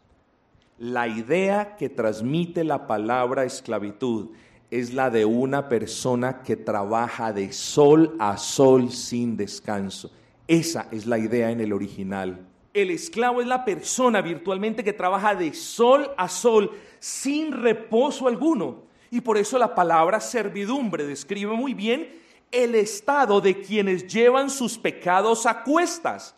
La 0.77 1.07
idea 1.07 1.75
que 1.77 1.89
transmite 1.89 2.63
la 2.63 2.87
palabra 2.87 3.45
esclavitud 3.45 4.29
es 4.71 4.93
la 4.93 5.09
de 5.09 5.25
una 5.25 5.69
persona 5.69 6.41
que 6.41 6.55
trabaja 6.55 7.33
de 7.33 7.51
sol 7.51 8.15
a 8.19 8.37
sol 8.37 8.91
sin 8.91 9.37
descanso. 9.37 10.11
Esa 10.47 10.87
es 10.91 11.05
la 11.05 11.17
idea 11.17 11.51
en 11.51 11.61
el 11.61 11.73
original. 11.73 12.47
El 12.73 12.89
esclavo 12.89 13.41
es 13.41 13.47
la 13.47 13.65
persona 13.65 14.21
virtualmente 14.21 14.83
que 14.83 14.93
trabaja 14.93 15.35
de 15.35 15.53
sol 15.53 16.09
a 16.17 16.29
sol 16.29 16.71
sin 16.99 17.51
reposo 17.51 18.27
alguno. 18.27 18.83
Y 19.09 19.19
por 19.19 19.37
eso 19.37 19.57
la 19.57 19.75
palabra 19.75 20.21
servidumbre 20.21 21.05
describe 21.05 21.53
muy 21.53 21.73
bien 21.73 22.21
el 22.49 22.75
estado 22.75 23.41
de 23.41 23.61
quienes 23.61 24.07
llevan 24.07 24.49
sus 24.49 24.77
pecados 24.77 25.45
a 25.45 25.63
cuestas. 25.63 26.35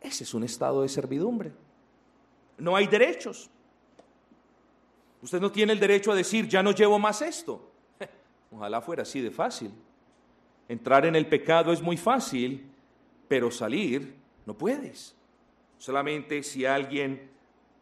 Ese 0.00 0.24
es 0.24 0.34
un 0.34 0.42
estado 0.42 0.82
de 0.82 0.88
servidumbre. 0.88 1.52
No 2.58 2.74
hay 2.74 2.88
derechos. 2.88 3.48
Usted 5.22 5.40
no 5.40 5.52
tiene 5.52 5.72
el 5.72 5.80
derecho 5.80 6.10
a 6.10 6.16
decir, 6.16 6.48
ya 6.48 6.62
no 6.62 6.72
llevo 6.72 6.98
más 6.98 7.22
esto. 7.22 7.70
ojalá 8.50 8.80
fuera 8.80 9.02
así 9.02 9.20
de 9.20 9.30
fácil. 9.30 9.70
Entrar 10.68 11.06
en 11.06 11.14
el 11.14 11.28
pecado 11.28 11.72
es 11.72 11.80
muy 11.80 11.96
fácil, 11.96 12.68
pero 13.28 13.50
salir 13.50 14.16
no 14.44 14.54
puedes. 14.54 15.14
Solamente 15.82 16.44
si 16.44 16.64
alguien 16.64 17.28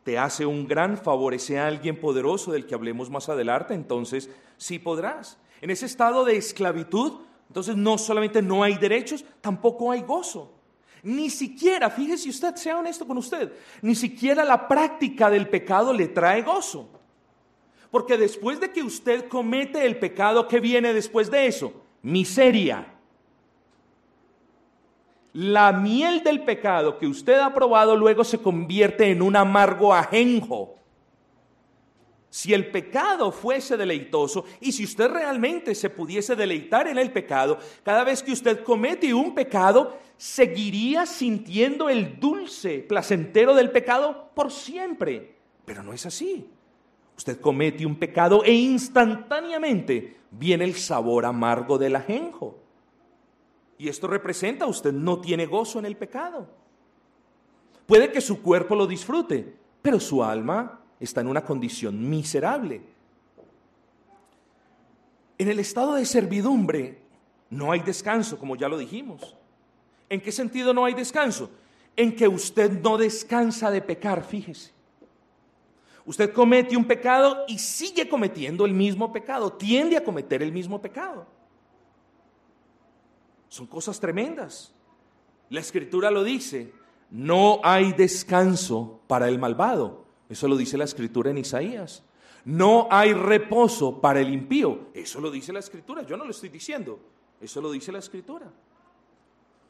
te 0.04 0.16
hace 0.16 0.46
un 0.46 0.66
gran 0.66 0.96
favor, 0.96 1.34
ese 1.34 1.58
alguien 1.58 2.00
poderoso 2.00 2.50
del 2.50 2.64
que 2.64 2.74
hablemos 2.74 3.10
más 3.10 3.28
adelante, 3.28 3.74
entonces 3.74 4.30
sí 4.56 4.78
podrás. 4.78 5.36
En 5.60 5.68
ese 5.68 5.84
estado 5.84 6.24
de 6.24 6.34
esclavitud, 6.34 7.20
entonces 7.48 7.76
no 7.76 7.98
solamente 7.98 8.40
no 8.40 8.62
hay 8.62 8.78
derechos, 8.78 9.22
tampoco 9.42 9.92
hay 9.92 10.00
gozo. 10.00 10.50
Ni 11.02 11.28
siquiera, 11.28 11.90
fíjese 11.90 12.30
usted, 12.30 12.54
sea 12.54 12.78
honesto 12.78 13.06
con 13.06 13.18
usted, 13.18 13.52
ni 13.82 13.94
siquiera 13.94 14.46
la 14.46 14.66
práctica 14.66 15.28
del 15.28 15.50
pecado 15.50 15.92
le 15.92 16.08
trae 16.08 16.40
gozo. 16.40 16.88
Porque 17.90 18.16
después 18.16 18.58
de 18.60 18.72
que 18.72 18.82
usted 18.82 19.28
comete 19.28 19.84
el 19.84 19.98
pecado, 19.98 20.48
¿qué 20.48 20.58
viene 20.58 20.94
después 20.94 21.30
de 21.30 21.48
eso? 21.48 21.74
Miseria. 22.00 22.89
La 25.32 25.72
miel 25.72 26.22
del 26.24 26.42
pecado 26.42 26.98
que 26.98 27.06
usted 27.06 27.38
ha 27.38 27.54
probado 27.54 27.94
luego 27.94 28.24
se 28.24 28.38
convierte 28.38 29.10
en 29.10 29.22
un 29.22 29.36
amargo 29.36 29.94
ajenjo. 29.94 30.74
Si 32.30 32.54
el 32.54 32.70
pecado 32.70 33.32
fuese 33.32 33.76
deleitoso 33.76 34.44
y 34.60 34.70
si 34.70 34.84
usted 34.84 35.10
realmente 35.10 35.74
se 35.74 35.90
pudiese 35.90 36.36
deleitar 36.36 36.86
en 36.86 36.96
el 36.96 37.10
pecado, 37.10 37.58
cada 37.82 38.04
vez 38.04 38.22
que 38.22 38.32
usted 38.32 38.62
comete 38.62 39.12
un 39.12 39.34
pecado, 39.34 39.98
seguiría 40.16 41.06
sintiendo 41.06 41.88
el 41.88 42.20
dulce, 42.20 42.78
placentero 42.78 43.54
del 43.54 43.70
pecado 43.70 44.30
por 44.34 44.52
siempre. 44.52 45.34
Pero 45.64 45.82
no 45.82 45.92
es 45.92 46.06
así. 46.06 46.48
Usted 47.16 47.40
comete 47.40 47.84
un 47.84 47.96
pecado 47.96 48.44
e 48.44 48.52
instantáneamente 48.52 50.16
viene 50.30 50.64
el 50.64 50.74
sabor 50.74 51.24
amargo 51.24 51.78
del 51.78 51.96
ajenjo. 51.96 52.59
Y 53.80 53.88
esto 53.88 54.08
representa, 54.08 54.66
usted 54.66 54.92
no 54.92 55.22
tiene 55.22 55.46
gozo 55.46 55.78
en 55.78 55.86
el 55.86 55.96
pecado. 55.96 56.46
Puede 57.86 58.12
que 58.12 58.20
su 58.20 58.42
cuerpo 58.42 58.76
lo 58.76 58.86
disfrute, 58.86 59.56
pero 59.80 59.98
su 59.98 60.22
alma 60.22 60.82
está 61.00 61.22
en 61.22 61.28
una 61.28 61.42
condición 61.42 62.10
miserable. 62.10 62.82
En 65.38 65.48
el 65.48 65.60
estado 65.60 65.94
de 65.94 66.04
servidumbre 66.04 67.00
no 67.48 67.72
hay 67.72 67.80
descanso, 67.80 68.38
como 68.38 68.54
ya 68.54 68.68
lo 68.68 68.76
dijimos. 68.76 69.34
¿En 70.10 70.20
qué 70.20 70.30
sentido 70.30 70.74
no 70.74 70.84
hay 70.84 70.92
descanso? 70.92 71.48
En 71.96 72.14
que 72.14 72.28
usted 72.28 72.82
no 72.82 72.98
descansa 72.98 73.70
de 73.70 73.80
pecar, 73.80 74.22
fíjese. 74.22 74.72
Usted 76.04 76.34
comete 76.34 76.76
un 76.76 76.84
pecado 76.84 77.46
y 77.48 77.58
sigue 77.58 78.10
cometiendo 78.10 78.66
el 78.66 78.74
mismo 78.74 79.10
pecado, 79.10 79.54
tiende 79.54 79.96
a 79.96 80.04
cometer 80.04 80.42
el 80.42 80.52
mismo 80.52 80.82
pecado. 80.82 81.39
Son 83.50 83.66
cosas 83.66 84.00
tremendas. 84.00 84.72
La 85.50 85.60
escritura 85.60 86.10
lo 86.10 86.24
dice, 86.24 86.72
no 87.10 87.60
hay 87.64 87.92
descanso 87.92 89.00
para 89.08 89.28
el 89.28 89.38
malvado. 89.38 90.06
Eso 90.28 90.46
lo 90.46 90.56
dice 90.56 90.78
la 90.78 90.84
escritura 90.84 91.30
en 91.30 91.38
Isaías. 91.38 92.04
No 92.44 92.86
hay 92.90 93.12
reposo 93.12 94.00
para 94.00 94.20
el 94.20 94.32
impío. 94.32 94.90
Eso 94.94 95.20
lo 95.20 95.30
dice 95.32 95.52
la 95.52 95.58
escritura. 95.58 96.02
Yo 96.02 96.16
no 96.16 96.24
lo 96.24 96.30
estoy 96.30 96.48
diciendo. 96.48 97.00
Eso 97.40 97.60
lo 97.60 97.72
dice 97.72 97.90
la 97.90 97.98
escritura. 97.98 98.46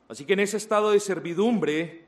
Así 0.08 0.26
que 0.26 0.34
en 0.34 0.40
ese 0.40 0.58
estado 0.58 0.90
de 0.90 1.00
servidumbre 1.00 2.04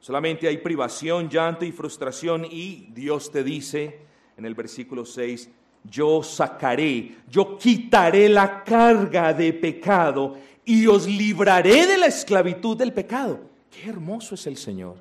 solamente 0.00 0.46
hay 0.46 0.58
privación, 0.58 1.30
llanto 1.30 1.64
y 1.64 1.72
frustración 1.72 2.44
y 2.44 2.88
Dios 2.92 3.30
te 3.30 3.42
dice 3.42 4.00
en 4.36 4.44
el 4.44 4.54
versículo 4.54 5.06
6, 5.06 5.48
yo 5.84 6.22
sacaré, 6.22 7.16
yo 7.28 7.56
quitaré 7.58 8.28
la 8.28 8.64
carga 8.64 9.32
de 9.32 9.52
pecado 9.52 10.36
y 10.64 10.86
os 10.86 11.06
libraré 11.06 11.86
de 11.86 11.98
la 11.98 12.06
esclavitud 12.06 12.76
del 12.76 12.92
pecado. 12.92 13.40
Qué 13.70 13.88
hermoso 13.88 14.34
es 14.34 14.46
el 14.46 14.56
Señor. 14.56 14.96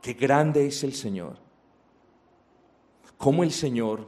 Qué 0.00 0.14
grande 0.14 0.66
es 0.66 0.84
el 0.84 0.94
Señor 0.94 1.44
cómo 3.24 3.42
el 3.42 3.52
Señor 3.52 4.06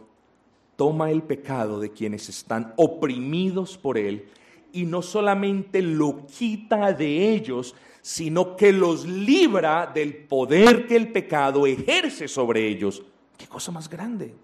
toma 0.77 1.11
el 1.11 1.23
pecado 1.23 1.81
de 1.81 1.91
quienes 1.91 2.29
están 2.29 2.75
oprimidos 2.77 3.79
por 3.79 3.97
Él 3.97 4.29
y 4.73 4.85
no 4.85 5.01
solamente 5.01 5.81
lo 5.81 6.27
quita 6.27 6.93
de 6.93 7.33
ellos, 7.33 7.75
sino 8.03 8.57
que 8.57 8.73
los 8.73 9.07
libra 9.07 9.87
del 9.87 10.15
poder 10.15 10.87
que 10.87 10.97
el 10.97 11.13
pecado 11.13 11.67
ejerce 11.67 12.29
sobre 12.29 12.69
ellos. 12.69 13.03
¿Qué 13.39 13.47
cosa 13.47 13.73
más 13.73 13.89
grande? 13.89 14.35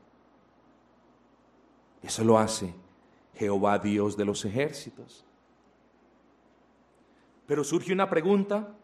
Eso 2.03 2.25
lo 2.25 2.39
hace 2.39 2.73
Jehová 3.35 3.79
Dios 3.79 4.17
de 4.17 4.25
los 4.25 4.43
ejércitos. 4.47 5.23
Pero 7.53 7.65
surge 7.65 7.93
una 7.93 8.09
pregunta, 8.09 8.75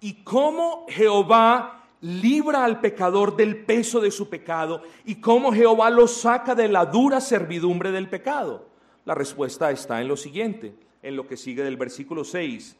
¿y 0.00 0.14
cómo 0.24 0.86
Jehová 0.88 1.84
libra 2.00 2.64
al 2.64 2.80
pecador 2.80 3.36
del 3.36 3.66
peso 3.66 4.00
de 4.00 4.10
su 4.10 4.30
pecado 4.30 4.80
y 5.04 5.16
cómo 5.16 5.52
Jehová 5.52 5.90
lo 5.90 6.08
saca 6.08 6.54
de 6.54 6.68
la 6.68 6.86
dura 6.86 7.20
servidumbre 7.20 7.92
del 7.92 8.08
pecado? 8.08 8.66
La 9.04 9.14
respuesta 9.14 9.70
está 9.70 10.00
en 10.00 10.08
lo 10.08 10.16
siguiente, 10.16 10.74
en 11.02 11.16
lo 11.16 11.26
que 11.26 11.36
sigue 11.36 11.62
del 11.62 11.76
versículo 11.76 12.24
6. 12.24 12.78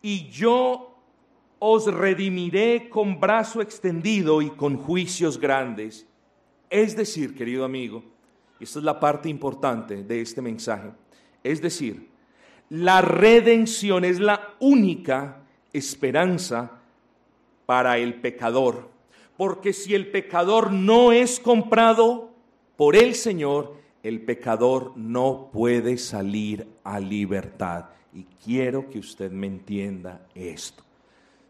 Y 0.00 0.28
yo 0.28 0.94
os 1.58 1.92
redimiré 1.92 2.88
con 2.88 3.18
brazo 3.18 3.62
extendido 3.62 4.42
y 4.42 4.50
con 4.50 4.76
juicios 4.76 5.40
grandes. 5.40 6.06
Es 6.70 6.94
decir, 6.94 7.34
querido 7.34 7.64
amigo, 7.64 8.04
esta 8.60 8.78
es 8.78 8.84
la 8.84 9.00
parte 9.00 9.28
importante 9.28 10.04
de 10.04 10.20
este 10.20 10.40
mensaje, 10.40 10.92
es 11.42 11.60
decir, 11.60 12.11
la 12.68 13.02
redención 13.02 14.04
es 14.04 14.18
la 14.18 14.54
única 14.60 15.42
esperanza 15.72 16.82
para 17.66 17.98
el 17.98 18.14
pecador. 18.14 18.90
Porque 19.36 19.72
si 19.72 19.94
el 19.94 20.10
pecador 20.10 20.72
no 20.72 21.12
es 21.12 21.40
comprado 21.40 22.30
por 22.76 22.96
el 22.96 23.14
Señor, 23.14 23.76
el 24.02 24.20
pecador 24.22 24.92
no 24.96 25.50
puede 25.52 25.98
salir 25.98 26.66
a 26.84 27.00
libertad. 27.00 27.86
Y 28.12 28.24
quiero 28.44 28.88
que 28.88 28.98
usted 28.98 29.30
me 29.30 29.46
entienda 29.46 30.26
esto. 30.34 30.82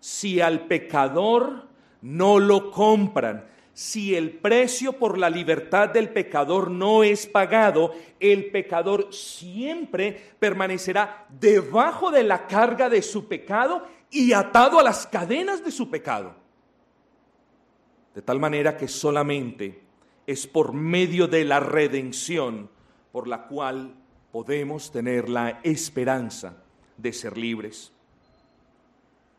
Si 0.00 0.40
al 0.40 0.66
pecador 0.66 1.68
no 2.02 2.38
lo 2.38 2.70
compran, 2.70 3.44
si 3.74 4.14
el 4.14 4.32
precio 4.32 4.92
por 4.92 5.16
la 5.16 5.30
libertad 5.30 5.88
del 5.88 6.10
pecador 6.10 6.70
no 6.70 7.02
es 7.02 7.26
pagado, 7.26 7.92
el 8.20 8.50
pecador 8.50 9.12
siempre 9.12 10.34
permanecerá 10.38 11.26
debajo 11.30 12.10
de 12.10 12.22
la 12.22 12.46
carga 12.46 12.90
de 12.90 13.00
su 13.00 13.28
pecado 13.28 13.86
y 14.10 14.32
atado 14.32 14.78
a 14.78 14.82
las 14.82 15.06
cadenas 15.06 15.64
de 15.64 15.70
su 15.70 15.88
pecado. 15.88 16.34
De 18.14 18.20
tal 18.20 18.38
manera 18.38 18.76
que 18.76 18.88
solamente 18.88 19.80
es 20.26 20.46
por 20.46 20.74
medio 20.74 21.26
de 21.26 21.44
la 21.44 21.60
redención 21.60 22.70
por 23.10 23.26
la 23.26 23.46
cual 23.46 23.94
podemos 24.30 24.92
tener 24.92 25.28
la 25.28 25.60
esperanza 25.62 26.62
de 26.96 27.12
ser 27.12 27.38
libres. 27.38 27.92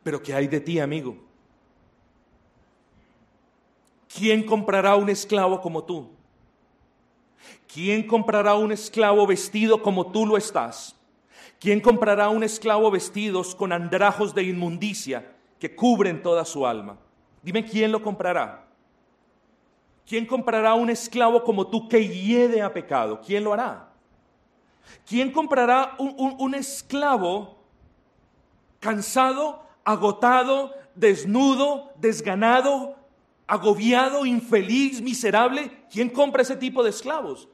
Pero 0.03 0.21
¿qué 0.21 0.33
hay 0.33 0.47
de 0.47 0.59
ti, 0.59 0.79
amigo? 0.79 1.17
¿Quién 4.15 4.43
comprará 4.43 4.95
un 4.95 5.09
esclavo 5.09 5.59
como 5.59 5.83
tú? 5.83 6.09
¿Quién 7.73 8.05
comprará 8.05 8.53
un 8.53 8.71
esclavo 8.71 9.25
vestido 9.25 9.81
como 9.81 10.11
tú 10.11 10.27
lo 10.27 10.37
estás? 10.37 10.95
¿Quién 11.59 11.81
comprará 11.81 12.29
un 12.29 12.43
esclavo 12.43 12.91
vestidos 12.91 13.55
con 13.55 13.71
andrajos 13.71 14.35
de 14.35 14.43
inmundicia 14.43 15.33
que 15.59 15.75
cubren 15.75 16.21
toda 16.21 16.45
su 16.45 16.67
alma? 16.67 16.97
Dime 17.41 17.65
quién 17.65 17.91
lo 17.91 18.03
comprará. 18.03 18.67
¿Quién 20.05 20.25
comprará 20.25 20.75
un 20.75 20.89
esclavo 20.89 21.43
como 21.43 21.67
tú 21.67 21.87
que 21.87 22.07
hiede 22.07 22.61
a 22.61 22.71
pecado? 22.71 23.19
¿Quién 23.25 23.43
lo 23.43 23.53
hará? 23.53 23.89
¿Quién 25.07 25.31
comprará 25.31 25.95
un, 25.97 26.35
un 26.37 26.53
esclavo 26.53 27.57
cansado, 28.79 29.63
agotado, 29.83 30.73
desnudo, 30.93 31.93
desganado, 31.95 33.02
agobiado, 33.47 34.25
infeliz, 34.25 35.01
miserable? 35.01 35.85
¿Quién 35.91 36.09
compra 36.09 36.41
ese 36.41 36.55
tipo 36.55 36.83
de 36.83 36.89
esclavos? 36.89 37.49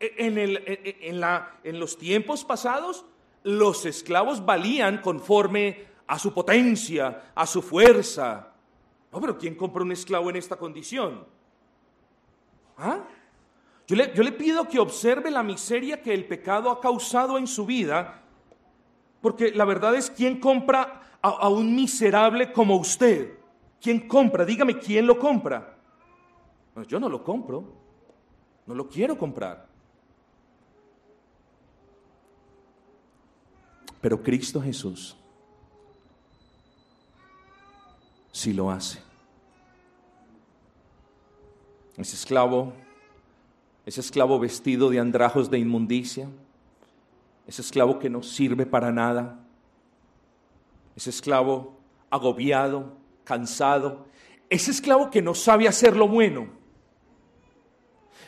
E, 0.00 0.14
en, 0.18 0.38
el, 0.38 0.56
e, 0.58 0.80
e, 0.84 1.08
en, 1.08 1.20
la, 1.20 1.58
en 1.64 1.78
los 1.80 1.98
tiempos 1.98 2.44
pasados 2.44 3.04
los 3.44 3.86
esclavos 3.86 4.44
valían 4.44 5.00
conforme 5.00 5.86
a 6.06 6.18
su 6.18 6.32
potencia, 6.32 7.32
a 7.34 7.46
su 7.46 7.62
fuerza. 7.62 8.52
No, 9.12 9.20
pero 9.20 9.38
¿quién 9.38 9.54
compra 9.54 9.82
un 9.82 9.92
esclavo 9.92 10.30
en 10.30 10.36
esta 10.36 10.56
condición? 10.56 11.26
¿Ah? 12.76 13.00
Yo, 13.86 13.96
le, 13.96 14.32
pido 14.32 14.68
que 14.68 14.78
observe 14.78 15.30
la 15.30 15.42
miseria 15.42 16.02
que 16.02 16.12
el 16.12 16.26
pecado 16.26 16.70
ha 16.70 16.78
causado 16.78 17.38
en 17.38 17.46
su 17.46 17.64
vida, 17.64 18.22
porque 19.22 19.50
la 19.52 19.64
verdad 19.64 19.94
es, 19.94 20.10
¿quién 20.10 20.38
compra 20.40 21.18
a, 21.22 21.28
a 21.28 21.48
un 21.48 21.74
miserable 21.74 22.52
como 22.52 22.76
usted? 22.76 23.37
¿Quién 23.80 24.08
compra? 24.08 24.44
Dígame, 24.44 24.78
¿quién 24.78 25.06
lo 25.06 25.18
compra? 25.18 25.74
yo 26.86 27.00
no 27.00 27.08
lo 27.08 27.24
compro, 27.24 27.64
no 28.66 28.74
lo 28.74 28.88
quiero 28.88 29.18
comprar. 29.18 29.66
Pero 34.00 34.22
Cristo 34.22 34.60
Jesús 34.60 35.16
sí 38.30 38.52
lo 38.52 38.70
hace. 38.70 39.02
Ese 41.96 42.14
esclavo, 42.14 42.72
ese 43.84 44.00
esclavo 44.00 44.38
vestido 44.38 44.88
de 44.88 45.00
andrajos 45.00 45.50
de 45.50 45.58
inmundicia, 45.58 46.28
ese 47.48 47.62
esclavo 47.62 47.98
que 47.98 48.08
no 48.08 48.22
sirve 48.22 48.66
para 48.66 48.92
nada, 48.92 49.40
ese 50.94 51.10
esclavo 51.10 51.76
agobiado, 52.08 52.92
cansado, 53.28 54.06
ese 54.48 54.70
esclavo 54.70 55.10
que 55.10 55.20
no 55.20 55.34
sabe 55.34 55.68
hacer 55.68 55.94
lo 55.94 56.08
bueno, 56.08 56.48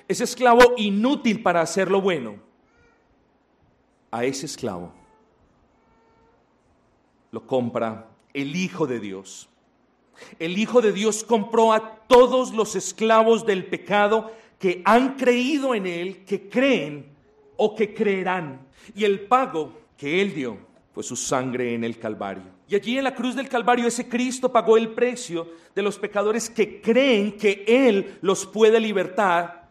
ese 0.06 0.24
esclavo 0.24 0.74
inútil 0.76 1.42
para 1.42 1.62
hacer 1.62 1.90
lo 1.90 2.02
bueno, 2.02 2.36
a 4.10 4.24
ese 4.24 4.44
esclavo 4.44 4.92
lo 7.30 7.46
compra 7.46 8.10
el 8.34 8.54
Hijo 8.54 8.86
de 8.86 9.00
Dios. 9.00 9.48
El 10.38 10.58
Hijo 10.58 10.82
de 10.82 10.92
Dios 10.92 11.24
compró 11.24 11.72
a 11.72 12.00
todos 12.06 12.52
los 12.52 12.76
esclavos 12.76 13.46
del 13.46 13.64
pecado 13.64 14.30
que 14.58 14.82
han 14.84 15.16
creído 15.16 15.74
en 15.74 15.86
Él, 15.86 16.24
que 16.26 16.50
creen 16.50 17.06
o 17.56 17.74
que 17.74 17.94
creerán. 17.94 18.66
Y 18.94 19.04
el 19.04 19.20
pago 19.20 19.72
que 19.96 20.20
Él 20.20 20.34
dio 20.34 20.58
fue 20.92 21.02
su 21.02 21.16
sangre 21.16 21.74
en 21.74 21.84
el 21.84 21.98
Calvario. 21.98 22.59
Y 22.70 22.76
allí 22.76 22.98
en 22.98 23.04
la 23.04 23.16
cruz 23.16 23.34
del 23.34 23.48
Calvario 23.48 23.88
ese 23.88 24.08
Cristo 24.08 24.52
pagó 24.52 24.76
el 24.76 24.90
precio 24.90 25.48
de 25.74 25.82
los 25.82 25.98
pecadores 25.98 26.48
que 26.48 26.80
creen 26.80 27.32
que 27.32 27.64
Él 27.66 28.18
los 28.20 28.46
puede 28.46 28.78
libertar 28.78 29.68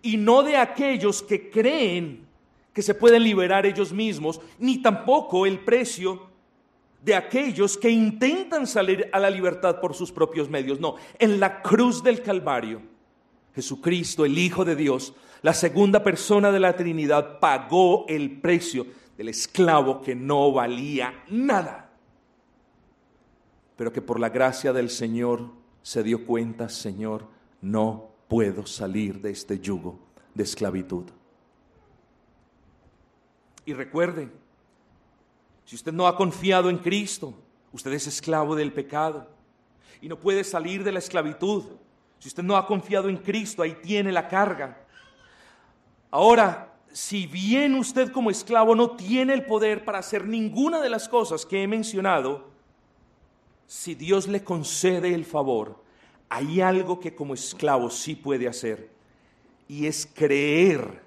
y 0.00 0.16
no 0.16 0.42
de 0.42 0.56
aquellos 0.56 1.22
que 1.22 1.50
creen 1.50 2.26
que 2.72 2.80
se 2.80 2.94
pueden 2.94 3.22
liberar 3.22 3.66
ellos 3.66 3.92
mismos, 3.92 4.40
ni 4.58 4.80
tampoco 4.80 5.44
el 5.44 5.58
precio 5.58 6.22
de 7.04 7.14
aquellos 7.14 7.76
que 7.76 7.90
intentan 7.90 8.66
salir 8.66 9.10
a 9.12 9.18
la 9.18 9.28
libertad 9.28 9.78
por 9.78 9.94
sus 9.94 10.10
propios 10.10 10.48
medios. 10.48 10.80
No, 10.80 10.94
en 11.18 11.38
la 11.40 11.60
cruz 11.60 12.02
del 12.02 12.22
Calvario, 12.22 12.80
Jesucristo, 13.54 14.24
el 14.24 14.38
Hijo 14.38 14.64
de 14.64 14.74
Dios, 14.74 15.12
la 15.42 15.52
segunda 15.52 16.02
persona 16.02 16.50
de 16.50 16.60
la 16.60 16.74
Trinidad, 16.74 17.40
pagó 17.40 18.06
el 18.08 18.40
precio 18.40 18.86
del 19.18 19.28
esclavo 19.28 20.00
que 20.00 20.14
no 20.14 20.50
valía 20.50 21.24
nada, 21.28 21.87
pero 23.78 23.92
que 23.92 24.02
por 24.02 24.18
la 24.18 24.28
gracia 24.28 24.72
del 24.72 24.90
Señor 24.90 25.52
se 25.82 26.02
dio 26.02 26.26
cuenta, 26.26 26.68
Señor, 26.68 27.28
no 27.60 28.10
puedo 28.26 28.66
salir 28.66 29.20
de 29.20 29.30
este 29.30 29.60
yugo 29.60 30.00
de 30.34 30.42
esclavitud. 30.42 31.04
Y 33.64 33.72
recuerde, 33.74 34.32
si 35.64 35.76
usted 35.76 35.92
no 35.92 36.08
ha 36.08 36.16
confiado 36.16 36.70
en 36.70 36.78
Cristo, 36.78 37.32
usted 37.70 37.92
es 37.92 38.08
esclavo 38.08 38.56
del 38.56 38.72
pecado 38.72 39.28
y 40.00 40.08
no 40.08 40.18
puede 40.18 40.42
salir 40.42 40.82
de 40.82 40.90
la 40.90 40.98
esclavitud. 40.98 41.62
Si 42.18 42.26
usted 42.26 42.42
no 42.42 42.56
ha 42.56 42.66
confiado 42.66 43.08
en 43.08 43.18
Cristo, 43.18 43.62
ahí 43.62 43.76
tiene 43.80 44.10
la 44.10 44.26
carga. 44.26 44.84
Ahora, 46.10 46.74
si 46.92 47.28
bien 47.28 47.76
usted 47.76 48.10
como 48.10 48.28
esclavo 48.28 48.74
no 48.74 48.96
tiene 48.96 49.34
el 49.34 49.46
poder 49.46 49.84
para 49.84 50.00
hacer 50.00 50.26
ninguna 50.26 50.80
de 50.80 50.90
las 50.90 51.08
cosas 51.08 51.46
que 51.46 51.62
he 51.62 51.68
mencionado, 51.68 52.47
si 53.68 53.94
Dios 53.94 54.26
le 54.26 54.42
concede 54.42 55.12
el 55.12 55.26
favor, 55.26 55.84
hay 56.30 56.62
algo 56.62 56.98
que 56.98 57.14
como 57.14 57.34
esclavo 57.34 57.90
sí 57.90 58.16
puede 58.16 58.48
hacer, 58.48 58.90
y 59.68 59.86
es 59.86 60.08
creer 60.12 61.02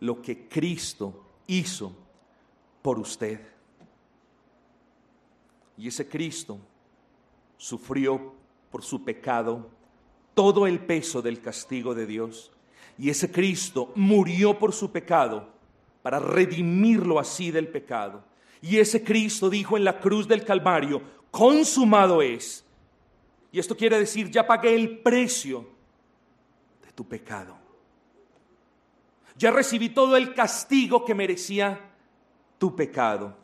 lo 0.00 0.20
que 0.20 0.48
Cristo 0.48 1.24
hizo 1.46 1.96
por 2.82 2.98
usted. 2.98 3.40
Y 5.78 5.86
ese 5.86 6.08
Cristo 6.08 6.58
sufrió 7.56 8.34
por 8.72 8.82
su 8.82 9.04
pecado 9.04 9.70
todo 10.34 10.66
el 10.66 10.80
peso 10.80 11.22
del 11.22 11.40
castigo 11.40 11.94
de 11.94 12.06
Dios. 12.06 12.50
Y 12.98 13.08
ese 13.08 13.30
Cristo 13.30 13.92
murió 13.94 14.58
por 14.58 14.72
su 14.72 14.90
pecado 14.90 15.48
para 16.02 16.18
redimirlo 16.18 17.20
así 17.20 17.52
del 17.52 17.68
pecado. 17.68 18.24
Y 18.60 18.78
ese 18.78 19.04
Cristo 19.04 19.48
dijo 19.48 19.76
en 19.76 19.84
la 19.84 20.00
cruz 20.00 20.26
del 20.26 20.44
Calvario, 20.44 21.02
consumado 21.32 22.22
es. 22.22 22.64
Y 23.50 23.58
esto 23.58 23.76
quiere 23.76 23.98
decir, 23.98 24.30
ya 24.30 24.46
pagué 24.46 24.76
el 24.76 25.00
precio 25.00 25.68
de 26.84 26.92
tu 26.92 27.08
pecado. 27.08 27.56
Ya 29.36 29.50
recibí 29.50 29.88
todo 29.88 30.16
el 30.16 30.34
castigo 30.34 31.04
que 31.04 31.16
merecía 31.16 31.80
tu 32.58 32.76
pecado. 32.76 33.34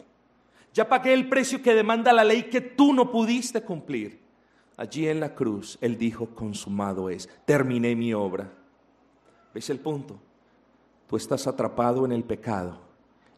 Ya 0.72 0.88
pagué 0.88 1.12
el 1.12 1.28
precio 1.28 1.60
que 1.60 1.74
demanda 1.74 2.12
la 2.12 2.22
ley 2.22 2.44
que 2.44 2.60
tú 2.60 2.92
no 2.92 3.10
pudiste 3.10 3.62
cumplir. 3.62 4.20
Allí 4.76 5.08
en 5.08 5.18
la 5.18 5.34
cruz, 5.34 5.76
Él 5.80 5.98
dijo, 5.98 6.26
consumado 6.36 7.10
es, 7.10 7.28
terminé 7.44 7.96
mi 7.96 8.14
obra. 8.14 8.52
¿Ves 9.52 9.70
el 9.70 9.80
punto? 9.80 10.20
Tú 11.08 11.16
estás 11.16 11.48
atrapado 11.48 12.04
en 12.04 12.12
el 12.12 12.22
pecado 12.22 12.78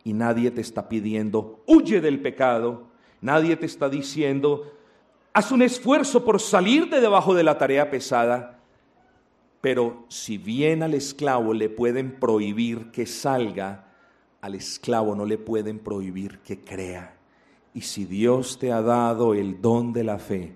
y 0.05 0.13
nadie 0.13 0.51
te 0.51 0.61
está 0.61 0.89
pidiendo, 0.89 1.63
huye 1.67 2.01
del 2.01 2.21
pecado. 2.21 2.90
Nadie 3.21 3.57
te 3.57 3.67
está 3.67 3.89
diciendo, 3.89 4.73
haz 5.33 5.53
un 5.53 5.63
esfuerzo 5.63 6.25
por 6.25 6.41
salir 6.41 6.89
de 6.89 7.01
debajo 7.01 7.35
de 7.35 7.43
la 7.43 7.59
tarea 7.59 7.91
pesada. 7.91 8.59
Pero 9.61 10.05
si 10.09 10.39
bien 10.39 10.83
al 10.83 10.95
esclavo 10.95 11.53
le 11.53 11.69
pueden 11.69 12.19
prohibir 12.19 12.91
que 12.91 13.07
salga, 13.07 13.87
al 14.41 14.55
esclavo 14.55 15.15
no 15.15 15.27
le 15.27 15.37
pueden 15.37 15.79
prohibir 15.79 16.39
que 16.39 16.61
crea. 16.61 17.15
Y 17.75 17.83
si 17.83 18.05
Dios 18.05 18.59
te 18.59 18.73
ha 18.73 18.81
dado 18.81 19.35
el 19.35 19.61
don 19.61 19.93
de 19.93 20.05
la 20.05 20.19
fe, 20.19 20.55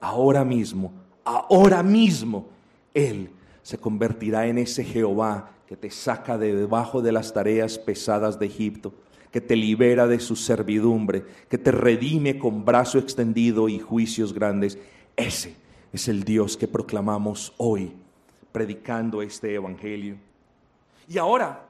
ahora 0.00 0.44
mismo, 0.44 0.92
ahora 1.24 1.82
mismo, 1.82 2.48
Él 2.94 3.30
se 3.62 3.78
convertirá 3.78 4.46
en 4.46 4.58
ese 4.58 4.84
Jehová 4.84 5.50
que 5.66 5.76
te 5.76 5.90
saca 5.90 6.38
de 6.38 6.54
debajo 6.54 7.02
de 7.02 7.12
las 7.12 7.32
tareas 7.32 7.78
pesadas 7.78 8.38
de 8.38 8.46
Egipto, 8.46 8.94
que 9.36 9.42
te 9.42 9.54
libera 9.54 10.06
de 10.06 10.18
su 10.18 10.34
servidumbre, 10.34 11.22
que 11.50 11.58
te 11.58 11.70
redime 11.70 12.38
con 12.38 12.64
brazo 12.64 12.98
extendido 12.98 13.68
y 13.68 13.78
juicios 13.78 14.32
grandes. 14.32 14.78
Ese 15.14 15.54
es 15.92 16.08
el 16.08 16.24
Dios 16.24 16.56
que 16.56 16.66
proclamamos 16.66 17.52
hoy, 17.58 17.92
predicando 18.50 19.20
este 19.20 19.52
Evangelio. 19.52 20.16
Y 21.06 21.18
ahora, 21.18 21.68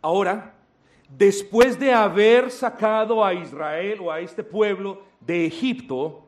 ahora, 0.00 0.54
después 1.14 1.78
de 1.78 1.92
haber 1.92 2.50
sacado 2.50 3.22
a 3.22 3.34
Israel 3.34 3.98
o 4.00 4.10
a 4.10 4.20
este 4.20 4.42
pueblo 4.42 5.02
de 5.20 5.44
Egipto, 5.44 6.24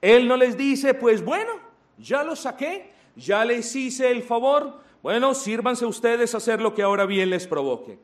Él 0.00 0.26
no 0.26 0.38
les 0.38 0.56
dice, 0.56 0.94
pues 0.94 1.22
bueno, 1.22 1.52
ya 1.98 2.24
lo 2.24 2.36
saqué, 2.36 2.90
ya 3.16 3.44
les 3.44 3.76
hice 3.76 4.10
el 4.10 4.22
favor, 4.22 4.80
bueno, 5.02 5.34
sírvanse 5.34 5.84
ustedes 5.84 6.32
a 6.32 6.38
hacer 6.38 6.62
lo 6.62 6.74
que 6.74 6.80
ahora 6.80 7.04
bien 7.04 7.28
les 7.28 7.46
provoque. 7.46 7.98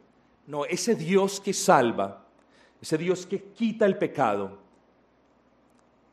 No, 0.47 0.65
ese 0.65 0.95
Dios 0.95 1.41
que 1.41 1.53
salva, 1.53 2.25
ese 2.81 2.97
Dios 2.99 3.27
que 3.27 3.43
quita 3.53 3.85
el 3.87 3.99
pecado, 3.99 4.59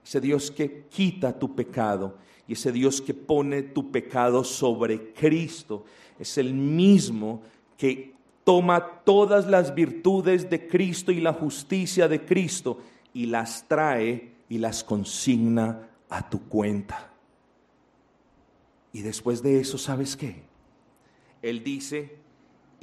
ese 0.03 0.19
Dios 0.19 0.51
que 0.51 0.85
quita 0.89 1.37
tu 1.37 1.55
pecado 1.55 2.17
y 2.47 2.53
ese 2.53 2.71
Dios 2.71 3.01
que 3.01 3.13
pone 3.13 3.61
tu 3.61 3.91
pecado 3.91 4.43
sobre 4.43 5.13
Cristo, 5.13 5.85
es 6.19 6.37
el 6.37 6.53
mismo 6.53 7.41
que 7.77 8.13
toma 8.43 9.01
todas 9.03 9.47
las 9.47 9.73
virtudes 9.73 10.49
de 10.49 10.67
Cristo 10.67 11.11
y 11.11 11.21
la 11.21 11.33
justicia 11.33 12.07
de 12.07 12.25
Cristo 12.25 12.79
y 13.13 13.27
las 13.27 13.67
trae 13.67 14.33
y 14.49 14.57
las 14.57 14.83
consigna 14.83 15.89
a 16.09 16.29
tu 16.29 16.47
cuenta. 16.47 17.11
Y 18.91 19.01
después 19.01 19.41
de 19.41 19.59
eso, 19.59 19.77
¿sabes 19.77 20.15
qué? 20.15 20.43
Él 21.41 21.63
dice, 21.63 22.22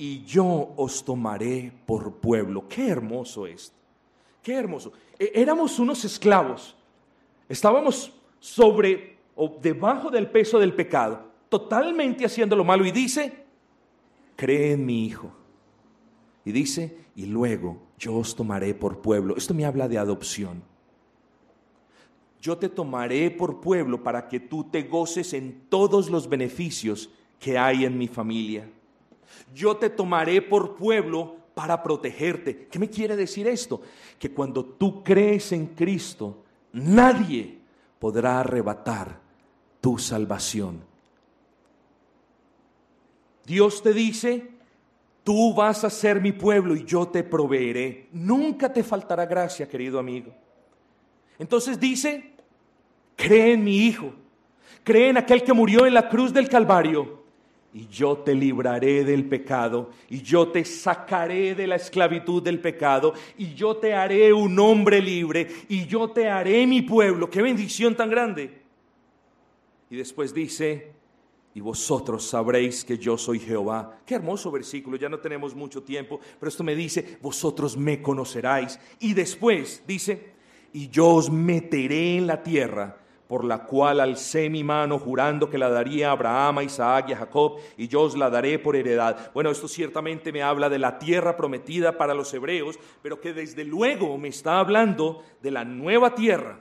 y 0.01 0.25
yo 0.25 0.73
os 0.79 1.05
tomaré 1.05 1.71
por 1.85 2.15
pueblo. 2.15 2.67
Qué 2.67 2.89
hermoso 2.89 3.47
esto. 3.47 3.77
Qué 4.43 4.55
hermoso. 4.55 4.95
E, 5.19 5.31
éramos 5.35 5.79
unos 5.79 6.03
esclavos. 6.07 6.75
Estábamos 7.47 8.11
sobre 8.39 9.19
o 9.37 9.59
debajo 9.61 10.11
del 10.11 10.31
peso 10.31 10.59
del 10.59 10.73
pecado, 10.73 11.21
totalmente 11.51 12.25
haciendo 12.25 12.57
lo 12.57 12.65
malo. 12.65 12.87
Y 12.87 12.93
dice, 12.93 13.45
cree 14.37 14.73
en 14.73 14.87
mi 14.87 15.05
Hijo 15.05 15.31
y 16.47 16.53
dice, 16.53 16.97
y 17.15 17.27
luego 17.27 17.83
yo 17.99 18.17
os 18.17 18.35
tomaré 18.35 18.73
por 18.73 19.03
pueblo. 19.03 19.37
Esto 19.37 19.53
me 19.53 19.67
habla 19.67 19.87
de 19.87 19.99
adopción. 19.99 20.63
Yo 22.41 22.57
te 22.57 22.71
tomaré 22.71 23.31
por 23.31 23.61
pueblo 23.61 24.03
para 24.03 24.29
que 24.29 24.41
tú 24.41 24.65
te 24.65 24.85
goces 24.85 25.35
en 25.35 25.67
todos 25.69 26.09
los 26.09 26.27
beneficios 26.27 27.11
que 27.39 27.59
hay 27.59 27.85
en 27.85 27.99
mi 27.99 28.09
familia. 28.09 28.67
Yo 29.55 29.77
te 29.77 29.91
tomaré 29.91 30.43
por 30.43 30.77
pueblo 30.77 31.37
para 31.55 31.83
protegerte. 31.83 32.69
¿Qué 32.69 32.79
me 32.79 32.89
quiere 32.89 33.17
decir 33.17 33.47
esto? 33.47 33.83
Que 34.19 34.33
cuando 34.33 34.65
tú 34.65 35.03
crees 35.03 35.53
en 35.53 35.69
Cristo, 35.69 36.45
nadie 36.73 37.59
podrá 37.99 38.41
arrebatar 38.41 39.21
tu 39.81 39.99
salvación. 39.99 40.83
Dios 43.45 43.83
te 43.83 43.93
dice, 43.93 44.61
Tú 45.23 45.53
vas 45.55 45.85
a 45.85 45.91
ser 45.91 46.21
mi 46.21 46.33
pueblo 46.33 46.75
y 46.75 46.85
yo 46.85 47.07
te 47.09 47.23
proveeré. 47.23 48.09
Nunca 48.13 48.73
te 48.73 48.83
faltará 48.83 49.27
gracia, 49.27 49.69
querido 49.69 49.99
amigo. 49.99 50.35
Entonces 51.39 51.79
dice, 51.79 52.33
cree 53.17 53.53
en 53.53 53.65
mi 53.65 53.79
Hijo, 53.79 54.13
cree 54.83 55.11
en 55.11 55.19
aquel 55.19 55.43
que 55.43 55.53
murió 55.53 55.87
en 55.87 55.95
la 55.95 56.09
cruz 56.09 56.33
del 56.33 56.49
Calvario 56.49 57.20
y 57.73 57.87
yo 57.87 58.19
te 58.19 58.35
libraré 58.35 59.05
del 59.05 59.29
pecado, 59.29 59.91
y 60.09 60.23
yo 60.23 60.49
te 60.49 60.65
sacaré 60.65 61.55
de 61.55 61.67
la 61.67 61.77
esclavitud 61.77 62.43
del 62.43 62.59
pecado, 62.59 63.15
y 63.39 63.55
yo 63.55 63.77
te 63.77 63.95
haré 63.95 64.33
un 64.33 64.59
hombre 64.59 65.01
libre, 65.01 65.47
y 65.69 65.87
yo 65.87 66.11
te 66.11 66.29
haré 66.29 66.67
mi 66.67 66.83
pueblo. 66.83 67.31
Qué 67.31 67.43
bendición 67.43 67.95
tan 67.95 68.11
grande. 68.11 68.61
Y 69.89 69.97
después 69.97 70.35
dice, 70.35 70.93
y 71.55 71.61
vosotros 71.61 72.25
sabréis 72.25 72.85
que 72.85 72.99
yo 72.99 73.17
soy 73.17 73.39
Jehová. 73.39 73.99
Qué 74.07 74.15
hermoso 74.15 74.51
versículo, 74.51 74.97
ya 74.97 75.09
no 75.09 75.19
tenemos 75.19 75.55
mucho 75.55 75.83
tiempo, 75.83 76.21
pero 76.39 76.49
esto 76.49 76.65
me 76.65 76.75
dice, 76.75 77.19
vosotros 77.21 77.77
me 77.77 78.03
conoceráis. 78.03 78.79
Y 78.99 79.15
después 79.15 79.83
dice, 79.87 80.33
y 80.73 80.89
yo 80.89 81.09
os 81.09 81.31
meteré 81.31 82.17
en 82.17 82.27
la 82.27 82.43
tierra 82.43 82.97
por 83.31 83.45
la 83.45 83.63
cual 83.63 84.01
alcé 84.01 84.51
mi 84.51 84.65
mano 84.65 84.99
jurando 84.99 85.49
que 85.49 85.57
la 85.57 85.69
daría 85.69 86.09
a 86.09 86.13
Abraham, 86.15 86.59
a 86.59 86.65
Isaac 86.65 87.07
y 87.11 87.13
a 87.13 87.17
Jacob, 87.19 87.61
y 87.77 87.87
yo 87.87 88.03
os 88.03 88.17
la 88.19 88.29
daré 88.29 88.59
por 88.59 88.75
heredad. 88.75 89.31
Bueno, 89.33 89.53
esto 89.53 89.69
ciertamente 89.69 90.33
me 90.33 90.43
habla 90.43 90.69
de 90.69 90.81
la 90.81 90.99
tierra 90.99 91.37
prometida 91.37 91.97
para 91.97 92.13
los 92.13 92.35
hebreos, 92.35 92.77
pero 93.03 93.21
que 93.21 93.33
desde 93.33 93.63
luego 93.63 94.19
me 94.19 94.27
está 94.27 94.59
hablando 94.59 95.23
de 95.41 95.53
la 95.53 95.65
nueva 95.65 96.17
tierra, 96.17 96.59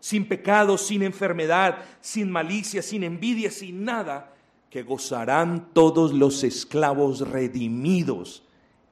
sin 0.00 0.26
pecado, 0.26 0.76
sin 0.76 1.04
enfermedad, 1.04 1.78
sin 2.00 2.32
malicia, 2.32 2.82
sin 2.82 3.04
envidia, 3.04 3.52
sin 3.52 3.84
nada, 3.84 4.34
que 4.70 4.82
gozarán 4.82 5.68
todos 5.72 6.12
los 6.12 6.42
esclavos 6.42 7.20
redimidos. 7.30 8.42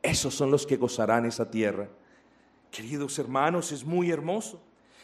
Esos 0.01 0.33
son 0.33 0.53
los 0.53 0.65
que 0.65 0.77
gozarán 0.77 1.27
esa 1.27 1.51
tierra. 1.51 1.89
Queridos 2.71 3.19
hermanos, 3.19 3.73
es 3.73 3.85
muy 3.85 4.13
hermoso. 4.13 4.63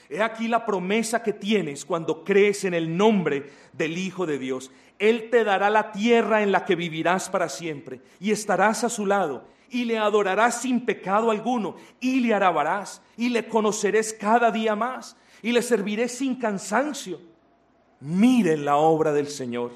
He 0.09 0.23
aquí 0.23 0.49
la 0.49 0.65
promesa 0.65 1.23
que 1.23 1.33
tienes 1.33 1.85
cuando 1.85 2.25
crees 2.25 2.65
en 2.65 2.75
el 2.75 2.97
nombre 2.97 3.51
del 3.73 3.99
Hijo 3.99 4.27
de 4.27 4.39
Dios. 4.39 4.71
Él 4.99 5.29
te 5.31 5.45
dará 5.45 5.69
la 5.69 5.93
tierra 5.93 6.43
en 6.43 6.53
la 6.53 6.65
que 6.65 6.77
vivirás 6.77 7.29
para 7.29 7.49
siempre 7.49 8.01
y 8.21 8.31
estarás 8.31 8.85
a 8.85 8.89
su 8.89 9.05
lado 9.05 9.45
y 9.69 9.85
le 9.85 9.99
adorarás 9.99 10.63
sin 10.63 10.85
pecado 10.85 11.31
alguno 11.31 11.77
y 12.01 12.21
le 12.21 12.35
alabarás 12.35 13.03
y 13.17 13.29
le 13.29 13.47
conocerás 13.47 14.13
cada 14.13 14.51
día 14.51 14.77
más 14.77 15.17
y 15.43 15.53
le 15.53 15.63
serviré 15.63 16.09
sin 16.09 16.37
cansancio. 16.37 17.21
Miren 18.01 18.65
la 18.65 18.77
obra 18.77 19.13
del 19.13 19.29
Señor. 19.29 19.73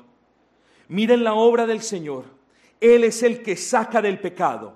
Miren 0.89 1.25
la 1.25 1.35
obra 1.35 1.67
del 1.67 1.83
Señor. 1.83 2.25
Él 2.81 3.05
es 3.05 3.23
el 3.23 3.43
que 3.43 3.57
saca 3.57 4.01
del 4.01 4.21
pecado 4.21 4.75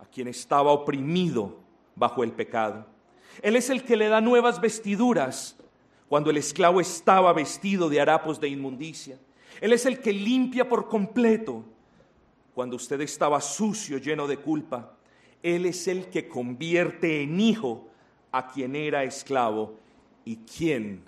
a 0.00 0.06
quien 0.06 0.28
estaba 0.28 0.70
oprimido 0.72 1.58
bajo 1.94 2.22
el 2.22 2.32
pecado. 2.32 2.86
Él 3.42 3.56
es 3.56 3.70
el 3.70 3.84
que 3.84 3.96
le 3.96 4.08
da 4.08 4.20
nuevas 4.20 4.60
vestiduras 4.60 5.56
cuando 6.08 6.30
el 6.30 6.36
esclavo 6.36 6.80
estaba 6.80 7.32
vestido 7.32 7.88
de 7.88 8.00
harapos 8.00 8.40
de 8.40 8.48
inmundicia. 8.48 9.18
Él 9.60 9.72
es 9.72 9.86
el 9.86 10.00
que 10.00 10.12
limpia 10.12 10.68
por 10.68 10.88
completo 10.88 11.64
cuando 12.54 12.76
usted 12.76 13.00
estaba 13.00 13.40
sucio, 13.40 13.98
lleno 13.98 14.26
de 14.26 14.38
culpa. 14.38 14.96
Él 15.42 15.66
es 15.66 15.88
el 15.88 16.08
que 16.08 16.28
convierte 16.28 17.22
en 17.22 17.40
hijo 17.40 17.88
a 18.32 18.48
quien 18.48 18.76
era 18.76 19.04
esclavo 19.04 19.74
y 20.24 20.36
quien 20.36 21.02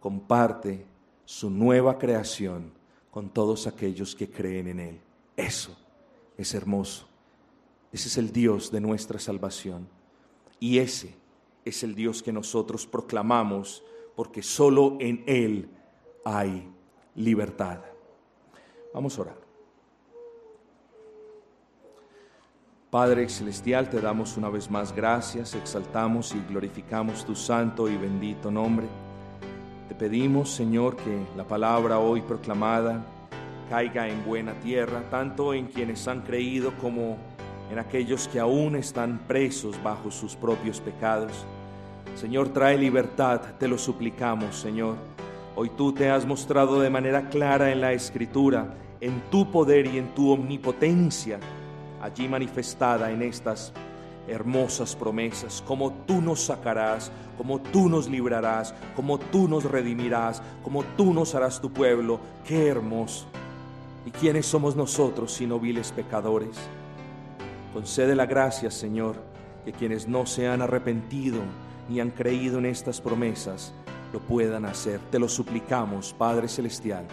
comparte 0.00 0.84
su 1.24 1.50
nueva 1.50 1.98
creación 1.98 2.72
con 3.10 3.28
todos 3.30 3.66
aquellos 3.66 4.14
que 4.14 4.30
creen 4.30 4.68
en 4.68 4.80
Él. 4.80 5.00
Eso 5.36 5.76
es 6.36 6.54
hermoso. 6.54 7.06
Ese 7.92 8.08
es 8.08 8.16
el 8.16 8.32
Dios 8.32 8.70
de 8.70 8.80
nuestra 8.80 9.18
salvación. 9.18 9.86
Y 10.58 10.78
ese 10.78 11.14
es 11.64 11.82
el 11.82 11.94
Dios 11.94 12.22
que 12.22 12.32
nosotros 12.32 12.86
proclamamos, 12.86 13.82
porque 14.14 14.42
solo 14.42 14.96
en 15.00 15.24
Él 15.26 15.68
hay 16.24 16.68
libertad. 17.14 17.80
Vamos 18.94 19.18
a 19.18 19.22
orar. 19.22 19.42
Padre 22.90 23.26
Celestial, 23.30 23.88
te 23.88 24.02
damos 24.02 24.36
una 24.36 24.50
vez 24.50 24.70
más 24.70 24.94
gracias, 24.94 25.54
exaltamos 25.54 26.34
y 26.34 26.42
glorificamos 26.46 27.24
tu 27.24 27.34
santo 27.34 27.88
y 27.88 27.96
bendito 27.96 28.50
nombre. 28.50 28.86
Te 29.88 29.94
pedimos, 29.94 30.50
Señor, 30.50 30.96
que 30.96 31.26
la 31.34 31.44
palabra 31.44 31.98
hoy 31.98 32.20
proclamada 32.20 33.02
caiga 33.70 34.06
en 34.08 34.22
buena 34.26 34.52
tierra, 34.60 35.08
tanto 35.08 35.54
en 35.54 35.68
quienes 35.68 36.06
han 36.06 36.20
creído 36.20 36.76
como 36.76 37.16
en 37.70 37.78
aquellos 37.78 38.28
que 38.28 38.40
aún 38.40 38.76
están 38.76 39.20
presos 39.26 39.82
bajo 39.82 40.10
sus 40.10 40.36
propios 40.36 40.80
pecados. 40.80 41.46
Señor, 42.14 42.50
trae 42.50 42.76
libertad, 42.76 43.40
te 43.58 43.68
lo 43.68 43.78
suplicamos, 43.78 44.56
Señor. 44.56 44.96
Hoy 45.56 45.70
tú 45.76 45.92
te 45.92 46.10
has 46.10 46.26
mostrado 46.26 46.80
de 46.80 46.90
manera 46.90 47.28
clara 47.28 47.72
en 47.72 47.80
la 47.80 47.92
Escritura, 47.92 48.74
en 49.00 49.20
tu 49.30 49.50
poder 49.50 49.86
y 49.86 49.98
en 49.98 50.14
tu 50.14 50.30
omnipotencia, 50.30 51.40
allí 52.00 52.28
manifestada 52.28 53.10
en 53.10 53.22
estas 53.22 53.72
hermosas 54.28 54.94
promesas, 54.94 55.62
como 55.66 55.92
tú 56.06 56.20
nos 56.20 56.40
sacarás, 56.40 57.10
como 57.36 57.60
tú 57.60 57.88
nos 57.88 58.08
librarás, 58.08 58.74
como 58.94 59.18
tú 59.18 59.48
nos 59.48 59.64
redimirás, 59.64 60.42
como 60.62 60.84
tú 60.96 61.12
nos 61.12 61.34
harás 61.34 61.60
tu 61.60 61.70
pueblo. 61.70 62.20
Qué 62.46 62.68
hermoso. 62.68 63.26
¿Y 64.06 64.10
quiénes 64.10 64.46
somos 64.46 64.76
nosotros 64.76 65.32
sino 65.32 65.58
viles 65.58 65.92
pecadores? 65.92 66.56
Concede 67.72 68.14
la 68.14 68.26
gracia, 68.26 68.70
Señor, 68.70 69.16
que 69.64 69.72
quienes 69.72 70.06
no 70.06 70.26
se 70.26 70.48
han 70.48 70.60
arrepentido 70.60 71.40
ni 71.88 72.00
han 72.00 72.10
creído 72.10 72.58
en 72.58 72.66
estas 72.66 73.00
promesas 73.00 73.72
lo 74.12 74.20
puedan 74.20 74.64
hacer. 74.66 75.00
Te 75.10 75.18
lo 75.18 75.28
suplicamos, 75.28 76.12
Padre 76.12 76.48
Celestial, 76.48 77.06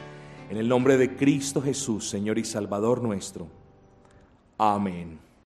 en 0.50 0.58
el 0.58 0.68
nombre 0.68 0.98
de 0.98 1.16
Cristo 1.16 1.62
Jesús, 1.62 2.10
Señor 2.10 2.38
y 2.38 2.44
Salvador 2.44 3.02
nuestro. 3.02 3.48
Amén. 4.58 5.29